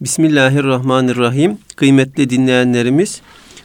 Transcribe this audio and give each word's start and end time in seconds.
Bismillahirrahmanirrahim. 0.00 1.58
Kıymetli 1.76 2.30
dinleyenlerimiz, 2.30 3.20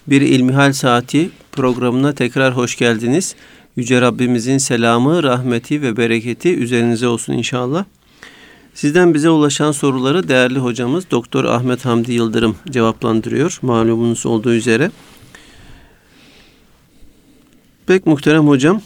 bir 0.08 0.22
İlmihal 0.22 0.74
Saati 0.74 1.30
programına 1.52 2.14
tekrar 2.14 2.58
hoş 2.58 2.78
geldiniz. 2.78 3.36
Yüce 3.76 4.02
Rabbimizin 4.02 4.58
selamı, 4.58 5.24
rahmeti 5.24 5.82
ve 5.82 5.98
bereketi 5.98 6.56
üzerinize 6.56 7.08
olsun 7.08 7.34
inşallah. 7.34 7.86
Sizden 8.74 9.14
bize 9.14 9.30
ulaşan 9.30 9.72
soruları 9.72 10.28
değerli 10.28 10.60
hocamız 10.60 11.12
Doktor 11.12 11.46
Ahmet 11.46 11.86
Hamdi 11.86 12.14
Yıldırım 12.14 12.56
cevaplandırıyor. 12.70 13.60
Malumunuz 13.62 14.26
olduğu 14.26 14.54
üzere. 14.54 14.92
Pek 17.88 18.06
muhterem 18.06 18.48
hocam, 18.48 18.82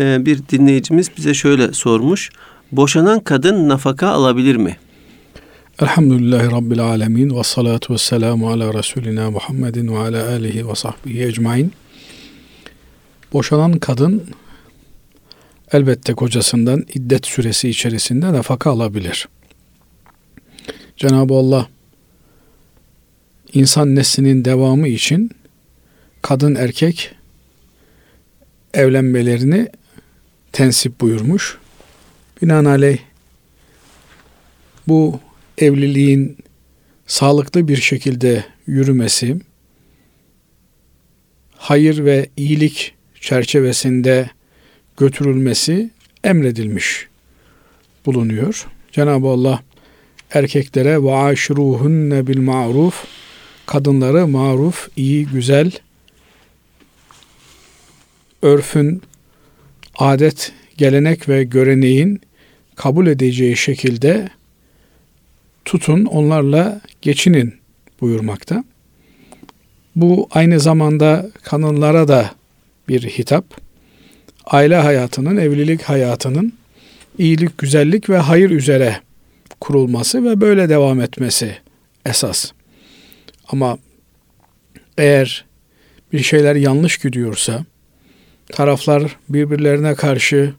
e, 0.00 0.26
bir 0.26 0.48
dinleyicimiz 0.48 1.10
bize 1.16 1.34
şöyle 1.34 1.72
sormuş. 1.72 2.30
Boşanan 2.72 3.20
kadın 3.20 3.68
nafaka 3.68 4.08
alabilir 4.08 4.56
mi? 4.56 4.76
Elhamdülillahi 5.82 6.50
Rabbil 6.50 6.80
Alemin 6.80 7.38
ve 7.38 7.42
salatu 7.42 7.94
ve 7.94 7.98
selamu 7.98 8.50
ala 8.50 8.74
Resulina 8.74 9.30
Muhammedin 9.30 9.88
ve 9.94 9.98
ala 9.98 10.28
alihi 10.28 10.68
ve 10.68 10.74
sahbihi 10.74 11.24
ecmain. 11.24 11.72
Boşanan 13.32 13.78
kadın 13.78 14.30
elbette 15.72 16.14
kocasından 16.14 16.84
iddet 16.94 17.26
süresi 17.26 17.68
içerisinde 17.68 18.32
nafaka 18.32 18.70
alabilir. 18.70 19.28
Cenab-ı 20.96 21.34
Allah 21.34 21.68
insan 23.52 23.94
neslinin 23.94 24.44
devamı 24.44 24.88
için 24.88 25.30
kadın 26.22 26.54
erkek 26.54 27.14
evlenmelerini 28.74 29.68
tensip 30.52 31.00
buyurmuş. 31.00 31.58
Binaenaleyh 32.42 32.98
bu 34.88 35.20
evliliğin 35.62 36.36
sağlıklı 37.06 37.68
bir 37.68 37.76
şekilde 37.76 38.44
yürümesi, 38.66 39.36
hayır 41.56 42.04
ve 42.04 42.28
iyilik 42.36 42.94
çerçevesinde 43.20 44.30
götürülmesi 44.96 45.90
emredilmiş 46.24 47.06
bulunuyor. 48.06 48.66
Cenab-ı 48.92 49.26
Allah 49.28 49.62
erkeklere 50.30 51.02
ve 51.02 51.14
aşruhunne 51.14 52.26
bil 52.26 52.38
ma'ruf 52.38 53.04
kadınları 53.66 54.26
maruf, 54.26 54.88
iyi, 54.96 55.26
güzel 55.26 55.72
örfün, 58.42 59.02
adet, 59.98 60.52
gelenek 60.76 61.28
ve 61.28 61.44
göreneğin 61.44 62.20
kabul 62.76 63.06
edeceği 63.06 63.56
şekilde 63.56 64.28
tutun, 65.68 66.04
onlarla 66.04 66.80
geçinin 67.02 67.54
buyurmakta. 68.00 68.64
Bu 69.96 70.28
aynı 70.30 70.60
zamanda 70.60 71.30
kanunlara 71.42 72.08
da 72.08 72.30
bir 72.88 73.02
hitap. 73.02 73.44
Aile 74.46 74.76
hayatının, 74.76 75.36
evlilik 75.36 75.82
hayatının 75.82 76.52
iyilik, 77.18 77.58
güzellik 77.58 78.10
ve 78.10 78.18
hayır 78.18 78.50
üzere 78.50 79.00
kurulması 79.60 80.24
ve 80.24 80.40
böyle 80.40 80.68
devam 80.68 81.00
etmesi 81.00 81.58
esas. 82.06 82.52
Ama 83.48 83.78
eğer 84.98 85.44
bir 86.12 86.22
şeyler 86.22 86.56
yanlış 86.56 86.98
gidiyorsa, 86.98 87.64
taraflar 88.52 89.16
birbirlerine 89.28 89.94
karşı 89.94 90.52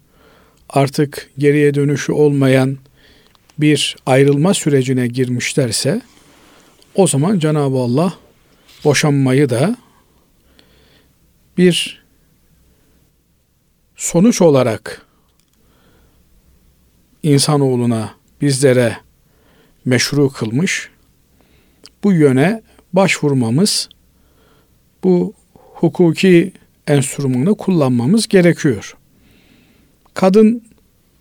artık 0.70 1.30
geriye 1.38 1.74
dönüşü 1.74 2.12
olmayan 2.12 2.78
bir 3.60 3.96
ayrılma 4.06 4.54
sürecine 4.54 5.08
girmişlerse 5.08 6.02
o 6.96 7.08
zaman 7.08 7.40
Cenab-ı 7.40 7.78
Allah 7.78 8.14
boşanmayı 8.84 9.50
da 9.50 9.78
bir 11.58 12.04
sonuç 13.96 14.42
olarak 14.42 15.06
insanoğluna 17.24 18.14
bizlere 18.42 18.98
meşru 19.86 20.30
kılmış. 20.30 20.90
Bu 22.04 22.14
yöne 22.14 22.62
başvurmamız, 22.94 23.90
bu 25.04 25.34
hukuki 25.54 26.54
enstrümanı 26.88 27.58
kullanmamız 27.58 28.28
gerekiyor. 28.28 28.98
Kadın 30.14 30.64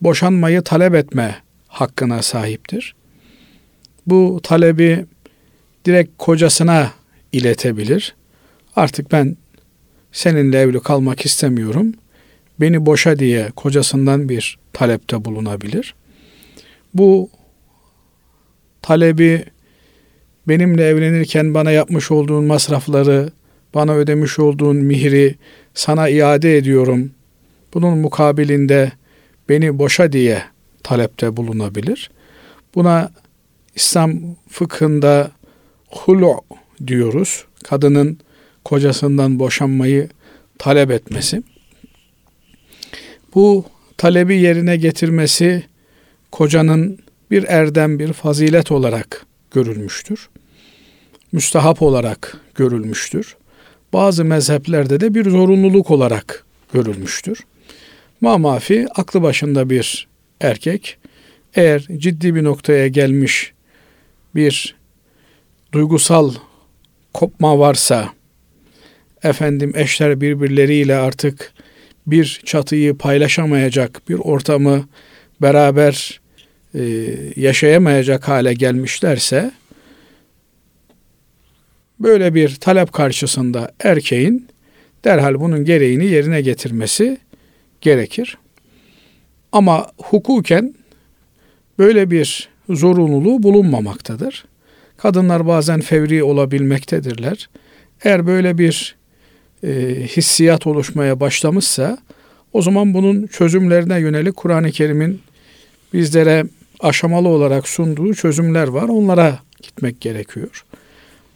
boşanmayı 0.01 0.63
talep 0.63 0.95
etme 0.95 1.43
hakkına 1.81 2.23
sahiptir. 2.23 2.95
Bu 4.07 4.41
talebi 4.43 5.05
direkt 5.85 6.11
kocasına 6.19 6.93
iletebilir. 7.33 8.15
Artık 8.77 9.13
ben 9.13 9.37
seninle 10.13 10.61
evli 10.61 10.81
kalmak 10.81 11.25
istemiyorum. 11.25 11.95
Beni 12.61 12.87
boşa 12.87 13.19
diye 13.19 13.51
kocasından 13.57 14.29
bir 14.29 14.59
talepte 14.73 15.25
bulunabilir. 15.25 15.95
Bu 16.95 17.31
talebi 18.83 19.45
benimle 20.49 20.87
evlenirken 20.87 21.55
bana 21.55 21.71
yapmış 21.71 22.11
olduğun 22.11 22.45
masrafları, 22.45 23.31
bana 23.75 23.95
ödemiş 23.95 24.39
olduğun 24.39 24.77
mihri 24.77 25.35
sana 25.75 26.09
iade 26.09 26.57
ediyorum. 26.57 27.11
Bunun 27.75 27.99
mukabilinde 27.99 28.93
beni 29.49 29.79
boşa 29.79 30.13
diye 30.13 30.43
talepte 30.83 31.37
bulunabilir. 31.37 32.11
Buna 32.75 33.11
İslam 33.75 34.21
fıkhında 34.49 35.31
hulu 35.91 36.41
diyoruz. 36.87 37.45
Kadının 37.65 38.19
kocasından 38.65 39.39
boşanmayı 39.39 40.09
talep 40.59 40.91
etmesi. 40.91 41.43
Bu 43.35 43.65
talebi 43.97 44.37
yerine 44.37 44.77
getirmesi 44.77 45.65
kocanın 46.33 46.99
bir 47.31 47.45
erdem, 47.45 47.99
bir 47.99 48.13
fazilet 48.13 48.73
olarak 48.73 49.27
görülmüştür. 49.51 50.29
Müstahap 51.33 51.83
olarak 51.83 52.37
görülmüştür. 52.55 53.37
Bazı 53.93 54.25
mezheplerde 54.25 55.01
de 55.01 55.15
bir 55.15 55.31
zorunluluk 55.31 55.91
olarak 55.91 56.45
görülmüştür. 56.73 57.45
Mamafi 58.21 58.87
aklı 58.95 59.23
başında 59.23 59.71
bir 59.71 60.08
erkek 60.41 60.99
eğer 61.55 61.87
ciddi 61.97 62.35
bir 62.35 62.45
noktaya 62.45 62.89
gelmiş 62.89 63.53
bir 64.35 64.77
duygusal 65.73 66.35
kopma 67.15 67.59
varsa 67.59 68.13
efendim 69.23 69.73
eşler 69.77 70.21
birbirleriyle 70.21 70.97
artık 70.97 71.53
bir 72.07 72.41
çatıyı 72.45 72.99
paylaşamayacak 72.99 74.09
bir 74.09 74.15
ortamı 74.15 74.89
beraber 75.43 76.21
e, 76.75 76.83
yaşayamayacak 77.37 78.29
hale 78.29 78.55
gelmişlerse 78.55 79.51
böyle 82.01 82.35
bir 82.35 82.55
talep 82.55 82.93
karşısında 82.93 83.73
erkeğin 83.81 84.49
derhal 85.05 85.41
bunun 85.41 85.65
gereğini 85.65 86.07
yerine 86.07 86.41
getirmesi 86.41 87.19
gerekir. 87.81 88.39
Ama 89.53 89.87
hukuken 89.99 90.75
böyle 91.79 92.11
bir 92.11 92.49
zorunluluğu 92.71 93.43
bulunmamaktadır. 93.43 94.45
Kadınlar 94.97 95.47
bazen 95.47 95.81
fevri 95.81 96.23
olabilmektedirler. 96.23 97.49
Eğer 98.05 98.27
böyle 98.27 98.59
bir 98.59 98.97
e, 99.65 99.71
hissiyat 100.17 100.67
oluşmaya 100.67 101.21
başlamışsa 101.21 101.99
o 102.53 102.63
zaman 102.63 102.95
bunun 102.95 103.27
çözümlerine 103.27 104.01
yönelik 104.01 104.37
Kur'an-ı 104.37 104.71
Kerim'in 104.71 105.21
bizlere 105.93 106.45
aşamalı 106.81 107.29
olarak 107.29 107.69
sunduğu 107.69 108.15
çözümler 108.15 108.69
var. 108.69 108.89
Onlara 108.89 109.39
gitmek 109.63 110.01
gerekiyor. 110.01 110.65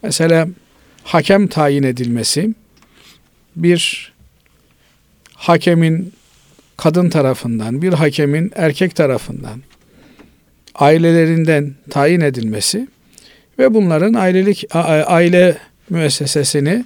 Mesela 0.03 0.49
hakem 1.05 1.47
tayin 1.47 1.82
edilmesi 1.82 2.55
bir 3.56 4.12
hakemin 5.35 6.12
kadın 6.82 7.08
tarafından, 7.08 7.82
bir 7.82 7.93
hakemin 7.93 8.52
erkek 8.55 8.96
tarafından 8.96 9.62
ailelerinden 10.75 11.75
tayin 11.90 12.20
edilmesi 12.20 12.88
ve 13.58 13.75
bunların 13.75 14.14
ailelik 14.14 14.64
aile 14.75 15.58
müessesesini 15.90 16.84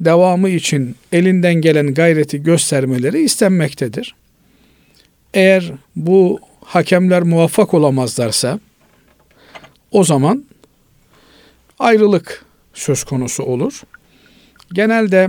devamı 0.00 0.48
için 0.48 0.96
elinden 1.12 1.54
gelen 1.54 1.94
gayreti 1.94 2.42
göstermeleri 2.42 3.20
istenmektedir. 3.22 4.14
Eğer 5.34 5.72
bu 5.96 6.40
hakemler 6.64 7.22
muvaffak 7.22 7.74
olamazlarsa 7.74 8.60
o 9.90 10.04
zaman 10.04 10.44
ayrılık 11.78 12.44
söz 12.74 13.04
konusu 13.04 13.42
olur. 13.42 13.82
Genelde 14.72 15.28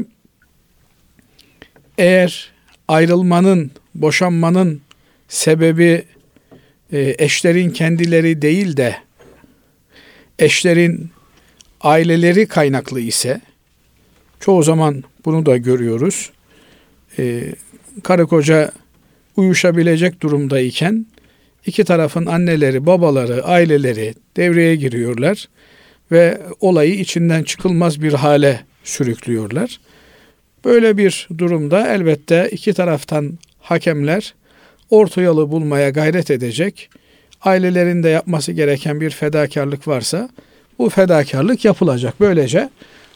eğer 1.97 2.56
ayrılmanın, 2.88 3.72
boşanmanın 3.95 4.81
sebebi 5.28 6.06
e, 6.92 7.16
eşlerin 7.18 7.69
kendileri 7.69 8.42
değil 8.42 8.78
de 8.78 8.98
eşlerin 10.39 11.10
aileleri 11.81 12.45
kaynaklı 12.45 13.00
ise 13.00 13.42
çoğu 14.39 14.63
zaman 14.63 15.04
bunu 15.25 15.45
da 15.45 15.57
görüyoruz. 15.57 16.31
Ee, 17.19 17.44
karı 18.04 18.28
koca 18.28 18.72
uyuşabilecek 19.36 20.22
durumdayken 20.22 21.06
iki 21.66 21.84
tarafın 21.84 22.25
anneleri, 22.25 22.86
babaları, 22.86 23.44
aileleri 23.44 24.13
devreye 24.38 24.75
giriyorlar 24.75 25.50
ve 26.12 26.42
olayı 26.60 26.94
içinden 26.94 27.44
çıkılmaz 27.44 28.01
bir 28.01 28.13
hale 28.13 28.62
sürüklüyorlar. 28.84 29.80
Böyle 30.67 30.97
bir 30.97 31.27
durumda 31.37 31.87
elbette 31.87 32.49
iki 32.51 32.73
taraftan 32.73 33.39
hakemler 33.59 34.33
orta 34.89 35.21
yolu 35.21 35.51
bulmaya 35.51 35.89
gayret 35.89 36.31
edecek. 36.31 36.89
Ailelerinde 37.41 38.09
yapması 38.09 38.51
gereken 38.51 39.01
bir 39.01 39.09
fedakarlık 39.09 39.87
varsa 39.87 40.29
bu 40.79 40.89
fedakarlık 40.89 41.65
yapılacak. 41.65 42.13
Böylece 42.19 42.69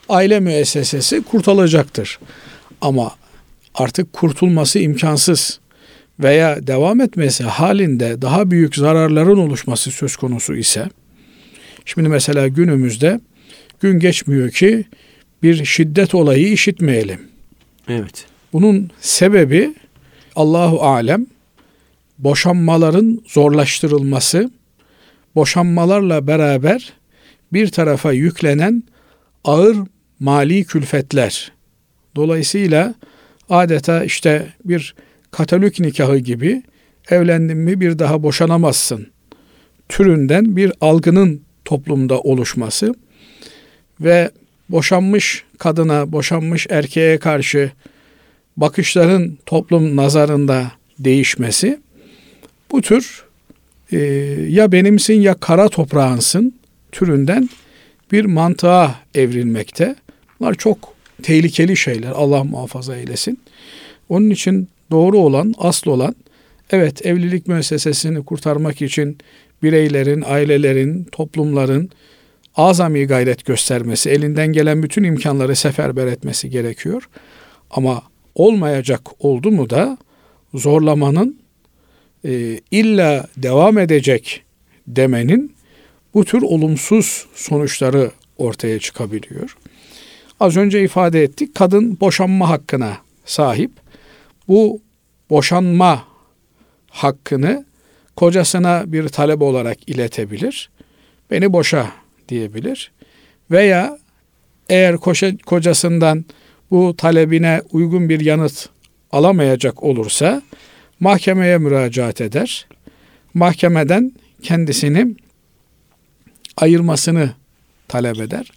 aile 0.10 0.40
müessesesi 0.40 1.24
kurtulacaktır. 1.24 2.20
Ama 2.82 3.12
artık 3.74 4.14
kurtulması 4.14 4.80
imkansız 4.80 5.60
veya 6.20 6.68
devam 6.68 7.02
etmesi 7.02 7.44
halinde 7.44 8.22
daha 8.22 8.52
büyük 8.52 8.76
zararların 8.76 9.38
oluşması 9.38 9.92
söz 9.92 10.16
konusu 10.16 10.56
ise 10.56 10.90
şimdi 11.86 12.10
mesela 12.10 12.48
günümüzde 12.48 13.20
gün 13.80 14.00
geçmiyor 14.00 14.50
ki 14.50 14.86
bir 15.44 15.66
şiddet 15.66 16.16
olayı 16.16 16.52
işitmeyelim. 16.52 17.31
Evet. 17.88 18.26
Bunun 18.54 18.90
sebebi 19.02 19.74
Allahu 20.36 20.82
alem 20.82 21.28
boşanmaların 22.20 23.22
zorlaştırılması, 23.28 24.52
boşanmalarla 25.36 26.28
beraber 26.28 26.94
bir 27.54 27.68
tarafa 27.68 28.12
yüklenen 28.12 28.84
ağır 29.44 29.78
mali 30.20 30.64
külfetler. 30.64 31.52
Dolayısıyla 32.16 32.96
adeta 33.50 34.04
işte 34.04 34.48
bir 34.66 34.96
Katolik 35.32 35.80
nikahı 35.80 36.18
gibi 36.18 36.64
evlendin 37.10 37.58
mi 37.58 37.82
bir 37.82 38.00
daha 38.00 38.24
boşanamazsın 38.24 39.08
türünden 39.90 40.56
bir 40.56 40.74
algının 40.82 41.42
toplumda 41.66 42.20
oluşması 42.20 42.96
ve 44.02 44.32
boşanmış 44.70 45.44
kadına, 45.62 46.12
boşanmış 46.12 46.68
erkeğe 46.70 47.18
karşı 47.18 47.72
bakışların 48.58 49.38
toplum 49.46 49.96
nazarında 49.96 50.72
değişmesi 51.00 51.80
bu 52.72 52.82
tür 52.82 53.24
e, 53.92 53.98
ya 54.50 54.72
benimsin 54.72 55.22
ya 55.22 55.34
kara 55.34 55.70
toprağınsın 55.70 56.56
türünden 56.92 57.50
bir 58.12 58.26
mantığa 58.26 58.96
evrilmekte. 59.16 59.96
Bunlar 60.40 60.54
çok 60.54 60.94
tehlikeli 61.24 61.78
şeyler. 61.78 62.12
Allah 62.12 62.44
muhafaza 62.44 62.96
eylesin. 62.96 63.40
Onun 64.10 64.30
için 64.30 64.68
doğru 64.92 65.18
olan, 65.18 65.54
asıl 65.58 65.92
olan 65.92 66.16
evet 66.70 67.06
evlilik 67.06 67.48
müessesesini 67.48 68.26
kurtarmak 68.26 68.82
için 68.82 69.18
bireylerin, 69.64 70.24
ailelerin, 70.28 71.04
toplumların 71.12 71.90
azami 72.56 73.08
gayret 73.08 73.46
göstermesi, 73.46 74.10
elinden 74.10 74.48
gelen 74.48 74.84
bütün 74.84 75.04
imkanları 75.04 75.56
seferber 75.56 76.08
etmesi 76.08 76.50
gerekiyor. 76.50 77.10
Ama 77.72 78.04
olmayacak 78.36 79.02
oldu 79.20 79.52
mu 79.52 79.70
da 79.70 79.98
zorlamanın 80.54 81.40
e, 82.26 82.60
illa 82.72 83.28
devam 83.38 83.78
edecek 83.78 84.44
demenin 84.88 85.56
bu 86.14 86.26
tür 86.26 86.42
olumsuz 86.42 87.26
sonuçları 87.36 88.12
ortaya 88.38 88.80
çıkabiliyor. 88.80 89.58
Az 90.40 90.58
önce 90.58 90.84
ifade 90.84 91.24
ettik 91.24 91.56
kadın 91.56 92.00
boşanma 92.00 92.50
hakkına 92.50 92.98
sahip. 93.26 93.72
Bu 94.48 94.82
boşanma 95.30 96.04
hakkını 96.90 97.66
kocasına 98.16 98.84
bir 98.88 99.10
talep 99.10 99.42
olarak 99.42 99.90
iletebilir. 99.90 100.70
Beni 101.32 101.54
boşa 101.54 101.92
diyebilir. 102.30 102.92
Veya 103.52 103.98
eğer 104.70 104.98
koşa, 104.98 105.38
kocasından 105.38 106.26
bu 106.72 106.96
talebine 106.98 107.62
uygun 107.72 108.10
bir 108.10 108.20
yanıt 108.20 108.70
alamayacak 109.12 109.84
olursa 109.84 110.42
mahkemeye 111.00 111.58
müracaat 111.58 112.22
eder. 112.22 112.68
Mahkemeden 113.34 114.12
kendisini 114.42 115.16
ayırmasını 116.58 117.32
talep 117.88 118.20
eder. 118.20 118.52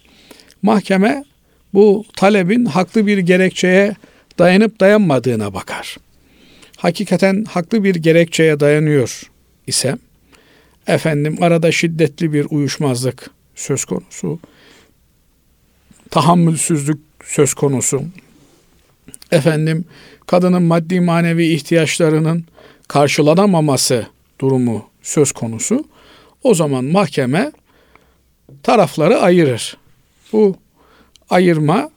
Mahkeme 0.61 1.23
bu 1.73 2.05
talebin 2.15 2.65
haklı 2.65 3.07
bir 3.07 3.17
gerekçeye 3.17 3.95
dayanıp 4.39 4.79
dayanmadığına 4.79 5.53
bakar. 5.53 5.97
Hakikaten 6.77 7.45
haklı 7.49 7.83
bir 7.83 7.95
gerekçeye 7.95 8.59
dayanıyor 8.59 9.23
ise 9.67 9.97
efendim 10.87 11.37
arada 11.41 11.71
şiddetli 11.71 12.33
bir 12.33 12.47
uyuşmazlık 12.49 13.29
söz 13.55 13.85
konusu, 13.85 14.39
tahammülsüzlük 16.09 16.99
söz 17.23 17.53
konusu, 17.53 18.01
efendim 19.31 19.85
kadının 20.27 20.63
maddi 20.63 21.01
manevi 21.01 21.53
ihtiyaçlarının 21.53 22.45
karşılanamaması 22.87 24.07
durumu 24.41 24.89
söz 25.01 25.31
konusu. 25.31 25.85
O 26.43 26.53
zaman 26.53 26.85
mahkeme 26.85 27.51
tarafları 28.63 29.17
ayırır. 29.17 29.77
Bu 30.33 30.55
ayırma 31.29 31.89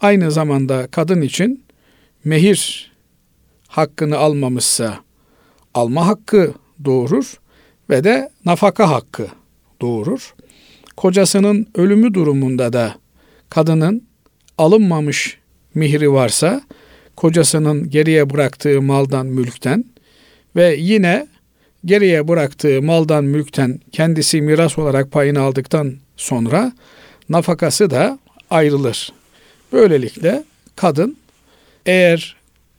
aynı 0.00 0.30
zamanda 0.30 0.86
kadın 0.86 1.22
için 1.22 1.64
mehir 2.24 2.92
hakkını 3.68 4.16
almamışsa 4.18 4.98
alma 5.74 6.06
hakkı 6.06 6.54
doğurur 6.84 7.40
ve 7.90 8.04
de 8.04 8.30
nafaka 8.44 8.90
hakkı 8.90 9.28
doğurur. 9.80 10.34
Kocasının 11.00 11.66
ölümü 11.74 12.14
durumunda 12.14 12.72
da 12.72 12.94
kadının 13.50 14.02
alınmamış 14.58 15.38
mihri 15.74 16.12
varsa 16.12 16.62
kocasının 17.16 17.90
geriye 17.90 18.30
bıraktığı 18.30 18.82
maldan 18.82 19.26
mülkten 19.26 19.84
ve 20.56 20.76
yine 20.78 21.26
geriye 21.84 22.28
bıraktığı 22.28 22.82
maldan 22.82 23.24
mülkten 23.24 23.80
kendisi 23.92 24.40
miras 24.40 24.78
olarak 24.78 25.12
payını 25.12 25.40
aldıktan 25.40 25.94
sonra 26.16 26.72
nafakası 27.28 27.90
da 27.90 28.18
ayrılır. 28.50 29.12
Böylelikle 29.72 30.44
kadın 30.76 31.16
eğer 31.86 32.36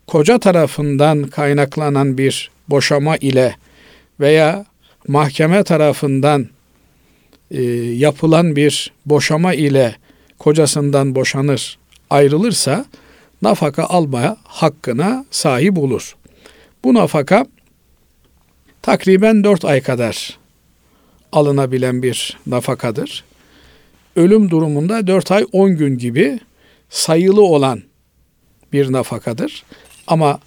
koca 0.08 0.40
tarafından 0.40 1.24
kaynaklanan 1.24 2.18
bir 2.18 2.52
boşama 2.70 3.18
ile 3.18 3.56
veya 4.20 4.66
mahkeme 5.08 5.64
tarafından 5.64 6.48
e, 7.52 7.62
yapılan 7.94 8.56
bir 8.56 8.92
boşama 9.06 9.54
ile 9.54 9.96
kocasından 10.40 11.16
boşanır, 11.16 11.78
ayrılırsa 12.10 12.86
nafaka 13.42 13.84
almaya 13.84 14.38
hakkına 14.44 15.26
sahip 15.32 15.78
olur. 15.78 16.16
Bu 16.84 16.94
nafaka 16.94 17.46
takriben 18.82 19.44
dört 19.44 19.66
ay 19.66 19.82
kadar 19.82 20.40
alınabilen 21.32 22.04
bir 22.04 22.38
nafakadır. 22.48 23.24
Ölüm 24.16 24.50
durumunda 24.50 25.08
dört 25.08 25.32
ay 25.32 25.46
on 25.52 25.78
gün 25.78 25.98
gibi 25.98 26.40
sayılı 26.90 27.42
olan 27.42 27.82
bir 28.74 28.92
nafakadır. 28.92 29.64
Ama 30.08 30.40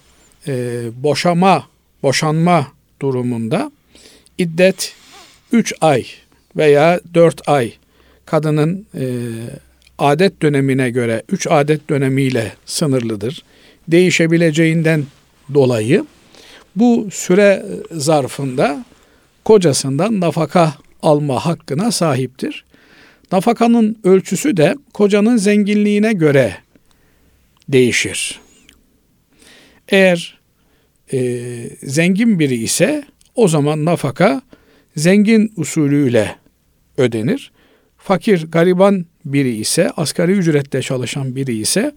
e, 0.47 0.83
boşama, 1.03 1.67
boşanma 2.03 2.67
durumunda 3.01 3.71
iddet 4.37 4.93
üç 5.51 5.73
ay 5.81 6.05
veya 6.57 6.99
dört 7.13 7.49
ay 7.49 7.73
kadının 8.25 8.85
e, 8.95 9.05
adet 9.97 10.41
dönemine 10.41 10.89
göre 10.89 11.23
üç 11.31 11.47
adet 11.47 11.89
dönemiyle 11.89 12.53
sınırlıdır. 12.65 13.43
Değişebileceğinden 13.87 15.03
dolayı 15.53 16.05
bu 16.75 17.07
süre 17.11 17.65
zarfında 17.91 18.85
kocasından 19.45 20.19
nafaka 20.19 20.73
alma 21.01 21.45
hakkına 21.45 21.91
sahiptir. 21.91 22.65
Nafakanın 23.31 23.97
ölçüsü 24.03 24.57
de 24.57 24.75
kocanın 24.93 25.37
zenginliğine 25.37 26.13
göre 26.13 26.55
değişir. 27.69 28.39
Eğer 29.89 30.39
e, 31.13 31.39
zengin 31.83 32.39
biri 32.39 32.55
ise 32.55 33.03
o 33.35 33.47
zaman 33.47 33.85
nafaka 33.85 34.41
zengin 34.95 35.53
usulüyle 35.57 36.35
ödenir. 36.97 37.51
Fakir, 37.97 38.51
gariban 38.51 39.05
biri 39.25 39.55
ise, 39.55 39.89
asgari 39.97 40.31
ücretle 40.31 40.81
çalışan 40.81 41.35
biri 41.35 41.57
ise 41.57 41.91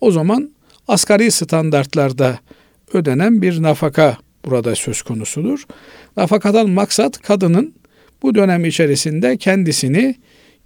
o 0.00 0.10
zaman 0.10 0.50
asgari 0.88 1.30
standartlarda 1.30 2.38
ödenen 2.92 3.42
bir 3.42 3.62
nafaka 3.62 4.18
burada 4.44 4.74
söz 4.74 5.02
konusudur. 5.02 5.66
Nafakadan 6.16 6.70
maksat 6.70 7.22
kadının 7.22 7.74
bu 8.22 8.34
dönem 8.34 8.64
içerisinde 8.64 9.36
kendisini 9.36 10.14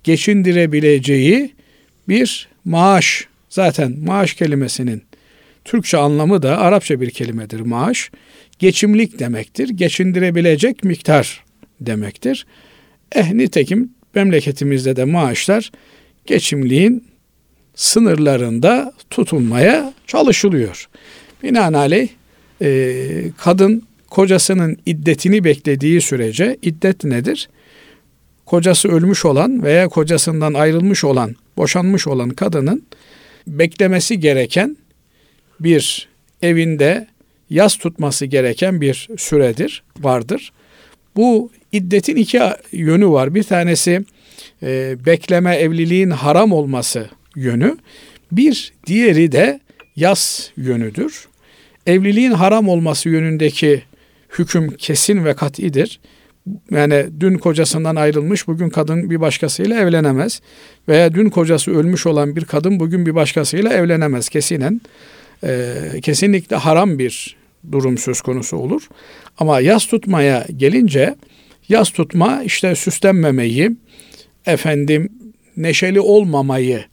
geçindirebileceği 0.05 1.55
bir 2.09 2.49
maaş 2.65 3.29
zaten 3.49 3.99
maaş 3.99 4.35
kelimesinin 4.35 5.03
Türkçe 5.65 5.99
anlamı 5.99 6.43
da 6.43 6.59
Arapça 6.59 7.01
bir 7.01 7.11
kelimedir 7.11 7.61
maaş. 7.61 8.11
Geçimlik 8.59 9.19
demektir. 9.19 9.69
Geçindirebilecek 9.69 10.85
miktar 10.85 11.45
demektir. 11.81 12.47
Eh 13.15 13.33
nitekim 13.33 13.91
memleketimizde 14.15 14.97
de 14.97 15.05
maaşlar 15.05 15.73
geçimliğin 16.27 17.05
sınırlarında 17.75 18.93
tutulmaya 19.11 19.95
çalışılıyor. 20.07 20.89
Binaenaleyh 21.43 22.09
e, 22.63 23.01
kadın 23.37 23.83
kocasının 24.11 24.77
iddetini 24.87 25.45
beklediği 25.45 26.01
sürece 26.01 26.57
iddet 26.63 27.05
nedir? 27.05 27.49
Kocası 28.47 28.89
ölmüş 28.89 29.25
olan 29.25 29.63
veya 29.63 29.89
kocasından 29.89 30.55
ayrılmış 30.55 31.05
olan, 31.05 31.37
boşanmış 31.57 32.07
olan 32.07 32.31
kadının 32.31 32.87
beklemesi 33.47 34.21
gereken 34.21 34.77
bir 35.61 36.09
evinde 36.43 37.07
yaz 37.51 37.77
tutması 37.77 38.27
gereken 38.27 38.81
bir 38.81 39.09
süredir, 39.19 39.83
vardır. 40.01 40.53
Bu 41.17 41.51
iddetin 41.73 42.17
iki 42.17 42.41
yönü 42.73 43.07
var. 43.07 43.35
Bir 43.35 43.43
tanesi 43.43 44.05
e, 44.63 44.97
bekleme 45.07 45.57
evliliğin 45.57 46.11
haram 46.11 46.53
olması 46.53 47.09
yönü. 47.37 47.77
Bir 48.33 48.73
diğeri 48.87 49.33
de 49.33 49.61
yas 49.97 50.49
yönüdür. 50.57 51.29
Evliliğin 51.87 52.33
haram 52.33 52.69
olması 52.69 53.09
yönündeki 53.09 53.83
hüküm 54.39 54.71
kesin 54.71 55.25
ve 55.25 55.35
kat'idir. 55.35 56.01
Yani 56.71 57.07
dün 57.21 57.39
kocasından 57.39 57.97
ayrılmış 57.97 58.47
bugün 58.47 58.69
kadın 58.69 59.11
bir 59.11 59.21
başkasıyla 59.21 59.81
evlenemez. 59.81 60.41
Veya 60.89 61.15
dün 61.15 61.31
kocası 61.31 61.71
ölmüş 61.71 62.07
olan 62.07 62.37
bir 62.37 62.45
kadın 62.45 62.81
bugün 62.81 63.07
bir 63.07 63.15
başkasıyla 63.15 63.73
evlenemez 63.73 64.29
kesinen. 64.29 64.81
E, 65.45 65.75
kesinlikle 66.03 66.57
haram 66.57 66.99
bir 66.99 67.37
durum 67.73 67.99
söz 67.99 68.21
konusu 68.21 68.57
olur. 68.57 68.89
Ama 69.39 69.61
yas 69.61 69.87
tutmaya 69.87 70.47
gelince 70.57 71.15
yas 71.69 71.91
tutma 71.91 72.43
işte 72.43 72.75
süslenmemeyi, 72.75 73.71
efendim 74.47 75.09
neşeli 75.57 76.01
olmamayı 76.01 76.85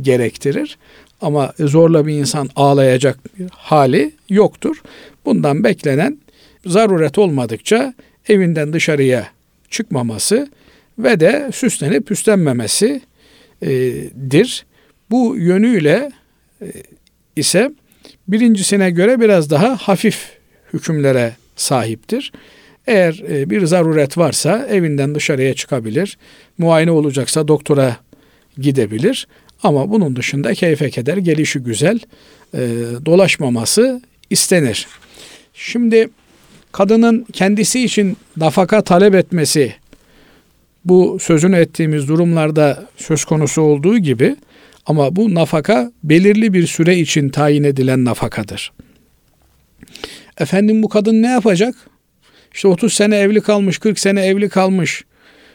gerektirir. 0.00 0.78
Ama 1.20 1.52
zorla 1.58 2.06
bir 2.06 2.14
insan 2.14 2.50
ağlayacak 2.56 3.38
bir 3.38 3.46
hali 3.50 4.12
yoktur. 4.28 4.82
Bundan 5.24 5.64
beklenen 5.64 6.18
zaruret 6.66 7.18
olmadıkça 7.18 7.94
evinden 8.28 8.72
dışarıya 8.72 9.26
çıkmaması 9.70 10.48
ve 10.98 11.20
de 11.20 11.50
süslenip 11.54 12.06
püslenmemesidir. 12.06 14.66
Bu 15.10 15.36
yönüyle 15.36 16.10
e, 16.62 16.66
ise 17.36 17.70
birincisine 18.28 18.90
göre 18.90 19.20
biraz 19.20 19.50
daha 19.50 19.76
hafif 19.76 20.30
hükümlere 20.72 21.32
sahiptir. 21.56 22.32
Eğer 22.86 23.22
e, 23.30 23.50
bir 23.50 23.66
zaruret 23.66 24.18
varsa 24.18 24.66
evinden 24.70 25.14
dışarıya 25.14 25.54
çıkabilir. 25.54 26.18
Muayene 26.58 26.90
olacaksa 26.90 27.48
doktora 27.48 27.96
gidebilir. 28.58 29.26
Ama 29.62 29.90
bunun 29.90 30.16
dışında 30.16 30.54
keyfe 30.54 30.90
keder, 30.90 31.16
gelişi 31.16 31.58
güzel, 31.58 31.98
e, 32.54 32.60
dolaşmaması 33.06 34.02
istenir. 34.30 34.86
Şimdi 35.54 36.08
kadının 36.72 37.26
kendisi 37.32 37.84
için 37.84 38.16
nafaka 38.36 38.82
talep 38.82 39.14
etmesi 39.14 39.74
bu 40.84 41.18
sözünü 41.20 41.56
ettiğimiz 41.56 42.08
durumlarda 42.08 42.86
söz 42.96 43.24
konusu 43.24 43.62
olduğu 43.62 43.98
gibi 43.98 44.36
ama 44.86 45.16
bu 45.16 45.34
nafaka 45.34 45.92
belirli 46.04 46.52
bir 46.52 46.66
süre 46.66 46.96
için 46.98 47.28
tayin 47.28 47.64
edilen 47.64 48.04
nafakadır. 48.04 48.72
Efendim 50.38 50.82
bu 50.82 50.88
kadın 50.88 51.22
ne 51.22 51.28
yapacak? 51.28 51.74
İşte 52.54 52.68
30 52.68 52.92
sene 52.92 53.16
evli 53.16 53.40
kalmış, 53.40 53.78
40 53.78 53.98
sene 53.98 54.26
evli 54.26 54.48
kalmış. 54.48 55.04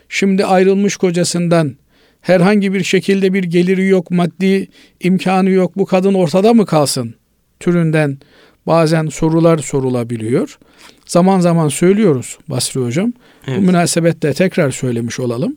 Şimdi 0.10 0.46
ayrılmış 0.46 0.98
kocasından. 0.98 1.76
Herhangi 2.22 2.74
bir 2.74 2.84
şekilde 2.84 3.34
bir 3.34 3.44
geliri 3.44 3.88
yok, 3.88 4.12
maddi 4.12 4.68
imkanı 5.00 5.50
yok. 5.50 5.78
Bu 5.78 5.86
kadın 5.86 6.14
ortada 6.14 6.54
mı 6.54 6.66
kalsın? 6.66 7.16
Türünden 7.60 8.18
bazen 8.68 9.08
sorular 9.08 9.58
sorulabiliyor. 9.58 10.60
Zaman 11.06 11.40
zaman 11.40 11.68
söylüyoruz 11.68 12.38
Basri 12.48 12.80
Hocam. 12.80 13.14
Evet. 13.48 13.58
Bu 13.58 13.62
münasebetle 13.62 14.34
tekrar 14.34 14.72
söylemiş 14.72 15.20
olalım. 15.20 15.56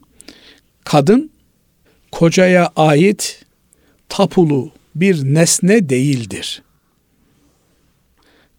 Kadın 0.83 1.31
kocaya 2.11 2.71
ait 2.75 3.45
tapulu 4.09 4.71
bir 4.95 5.23
nesne 5.23 5.89
değildir. 5.89 6.63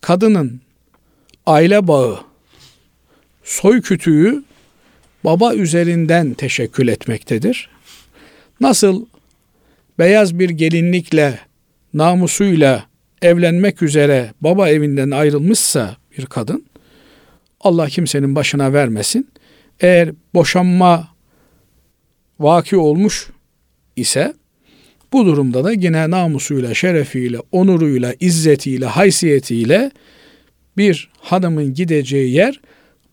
Kadının 0.00 0.60
aile 1.46 1.88
bağı, 1.88 2.20
soy 3.44 3.80
kütüğü 3.80 4.42
baba 5.24 5.54
üzerinden 5.54 6.34
teşekkül 6.34 6.88
etmektedir. 6.88 7.68
Nasıl 8.60 9.06
beyaz 9.98 10.38
bir 10.38 10.50
gelinlikle, 10.50 11.38
namusuyla 11.94 12.84
evlenmek 13.22 13.82
üzere 13.82 14.32
baba 14.40 14.68
evinden 14.68 15.10
ayrılmışsa 15.10 15.96
bir 16.18 16.26
kadın, 16.26 16.64
Allah 17.60 17.88
kimsenin 17.88 18.34
başına 18.34 18.72
vermesin. 18.72 19.28
Eğer 19.80 20.10
boşanma 20.34 21.08
vaki 22.40 22.76
olmuş 22.76 23.30
ise 23.96 24.34
bu 25.12 25.26
durumda 25.26 25.64
da 25.64 25.72
yine 25.72 26.10
namusuyla, 26.10 26.74
şerefiyle, 26.74 27.38
onuruyla, 27.52 28.14
izzetiyle, 28.20 28.86
haysiyetiyle 28.86 29.90
bir 30.76 31.10
hanımın 31.18 31.74
gideceği 31.74 32.32
yer 32.32 32.60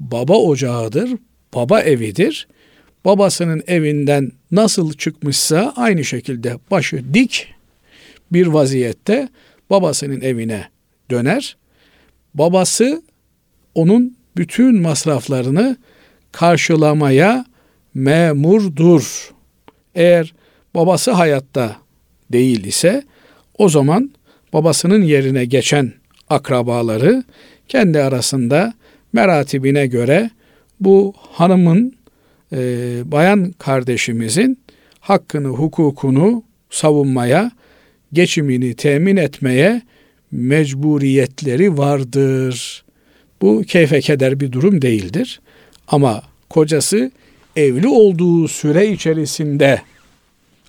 baba 0.01 0.38
ocağıdır, 0.38 1.10
baba 1.55 1.81
evidir. 1.81 2.48
Babasının 3.05 3.63
evinden 3.67 4.31
nasıl 4.51 4.93
çıkmışsa 4.93 5.74
aynı 5.75 6.03
şekilde 6.03 6.58
başı 6.72 7.13
dik 7.13 7.53
bir 8.31 8.48
vaziyette 8.48 9.29
babasının 9.70 10.22
evine 10.22 10.67
döner. 11.12 11.58
Babası 12.34 13.01
onun 13.75 14.17
bütün 14.38 14.81
masraflarını 14.81 15.77
karşılamaya 16.31 17.46
memurdur. 17.93 19.31
Eğer 19.96 20.34
babası 20.75 21.12
hayatta 21.12 21.75
değil 22.31 22.63
ise 22.63 23.03
o 23.58 23.70
zaman 23.70 24.12
babasının 24.53 25.01
yerine 25.01 25.46
geçen 25.46 25.93
akrabaları 26.29 27.24
kendi 27.67 28.00
arasında 28.00 28.74
meratibine 29.13 29.88
göre 29.88 30.30
bu 30.80 31.13
hanımın 31.18 31.94
e, 32.53 32.58
bayan 33.06 33.51
kardeşimizin 33.51 34.60
hakkını, 35.00 35.48
hukukunu 35.48 36.44
savunmaya, 36.70 37.51
geçimini 38.13 38.75
temin 38.75 39.18
etmeye 39.18 39.82
mecburiyetleri 40.32 41.77
vardır. 41.77 42.84
Bu 43.41 43.63
keyfe 43.63 44.01
keder 44.01 44.39
bir 44.39 44.51
durum 44.51 44.82
değildir. 44.82 45.41
Ama 45.88 46.24
kocası 46.50 47.12
evli 47.56 47.88
olduğu 47.88 48.48
süre 48.48 48.88
içerisinde 48.91 49.82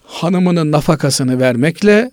hanımının 0.05 0.73
nafakasını 0.73 1.41
vermekle, 1.41 2.11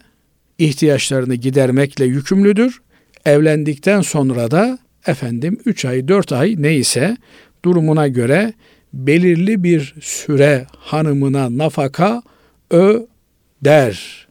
ihtiyaçlarını 0.57 1.35
gidermekle 1.35 2.05
yükümlüdür. 2.05 2.81
Evlendikten 3.25 4.01
sonra 4.01 4.51
da 4.51 4.79
efendim 5.07 5.57
3 5.65 5.85
ay 5.85 6.07
4 6.07 6.31
ay 6.31 6.55
neyse 6.57 7.17
durumuna 7.65 8.07
göre 8.07 8.53
belirli 8.93 9.63
bir 9.63 9.95
süre 10.01 10.65
hanımına 10.77 11.57
nafaka 11.57 12.23
öder. 12.71 14.27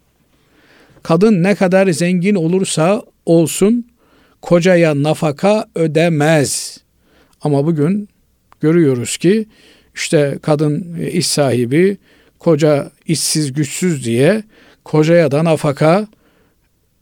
Kadın 1.02 1.42
ne 1.42 1.54
kadar 1.54 1.88
zengin 1.88 2.34
olursa 2.34 3.02
olsun 3.26 3.87
kocaya 4.42 5.02
nafaka 5.02 5.68
ödemez. 5.75 6.78
Ama 7.40 7.66
bugün 7.66 8.08
görüyoruz 8.60 9.16
ki 9.16 9.46
işte 9.94 10.38
kadın 10.42 10.96
iş 11.12 11.26
sahibi 11.26 11.96
koca 12.38 12.90
işsiz 13.06 13.52
güçsüz 13.52 14.04
diye 14.04 14.42
kocaya 14.84 15.30
da 15.30 15.44
nafaka 15.44 16.06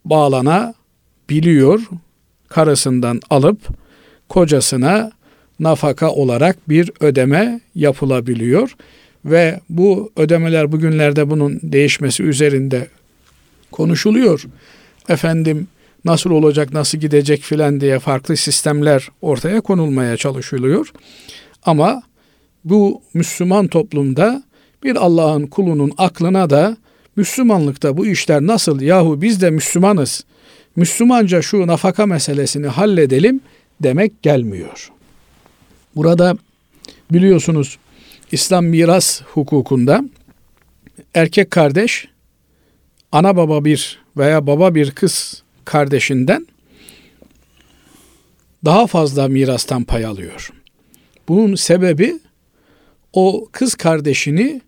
bağlana 0.05 0.73
biliyor. 1.29 1.79
Karısından 2.47 3.21
alıp 3.29 3.59
kocasına 4.29 5.11
nafaka 5.59 6.11
olarak 6.11 6.69
bir 6.69 6.91
ödeme 6.99 7.61
yapılabiliyor 7.75 8.75
ve 9.25 9.59
bu 9.69 10.11
ödemeler 10.17 10.71
bugünlerde 10.71 11.29
bunun 11.29 11.59
değişmesi 11.63 12.23
üzerinde 12.23 12.87
konuşuluyor. 13.71 14.45
Efendim 15.09 15.67
nasıl 16.05 16.31
olacak, 16.31 16.73
nasıl 16.73 16.97
gidecek 16.97 17.41
filan 17.41 17.81
diye 17.81 17.99
farklı 17.99 18.37
sistemler 18.37 19.09
ortaya 19.21 19.61
konulmaya 19.61 20.17
çalışılıyor. 20.17 20.91
Ama 21.65 22.03
bu 22.65 23.01
Müslüman 23.13 23.67
toplumda 23.67 24.43
bir 24.83 24.95
Allah'ın 24.95 25.47
kulunun 25.47 25.91
aklına 25.97 26.49
da 26.49 26.77
Müslümanlıkta 27.15 27.97
bu 27.97 28.05
işler 28.05 28.41
nasıl 28.41 28.81
yahu 28.81 29.21
biz 29.21 29.41
de 29.41 29.49
Müslümanız. 29.49 30.25
Müslümanca 30.77 31.41
şu 31.41 31.67
nafaka 31.67 32.05
meselesini 32.05 32.67
halledelim 32.67 33.41
demek 33.83 34.23
gelmiyor. 34.23 34.91
Burada 35.95 36.37
biliyorsunuz 37.11 37.77
İslam 38.31 38.65
miras 38.65 39.21
hukukunda 39.21 40.03
erkek 41.13 41.51
kardeş 41.51 42.07
ana 43.11 43.37
baba 43.37 43.65
bir 43.65 43.99
veya 44.17 44.47
baba 44.47 44.75
bir 44.75 44.91
kız 44.91 45.43
kardeşinden 45.65 46.47
daha 48.65 48.87
fazla 48.87 49.27
mirastan 49.27 49.83
pay 49.83 50.05
alıyor. 50.05 50.49
Bunun 51.27 51.55
sebebi 51.55 52.19
o 53.13 53.47
kız 53.51 53.75
kardeşini 53.75 54.61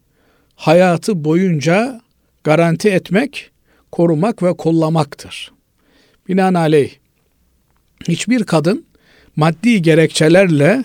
hayatı 0.55 1.23
boyunca 1.23 2.01
garanti 2.43 2.89
etmek, 2.89 3.51
korumak 3.91 4.43
ve 4.43 4.53
kollamaktır. 4.53 5.58
Binaenaleyh 6.29 6.91
hiçbir 8.07 8.43
kadın 8.43 8.85
maddi 9.35 9.81
gerekçelerle 9.81 10.83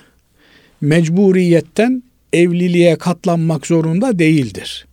mecburiyetten 0.81 2.03
evliliğe 2.33 2.97
katlanmak 2.97 3.67
zorunda 3.67 4.19
değildir. 4.19 4.87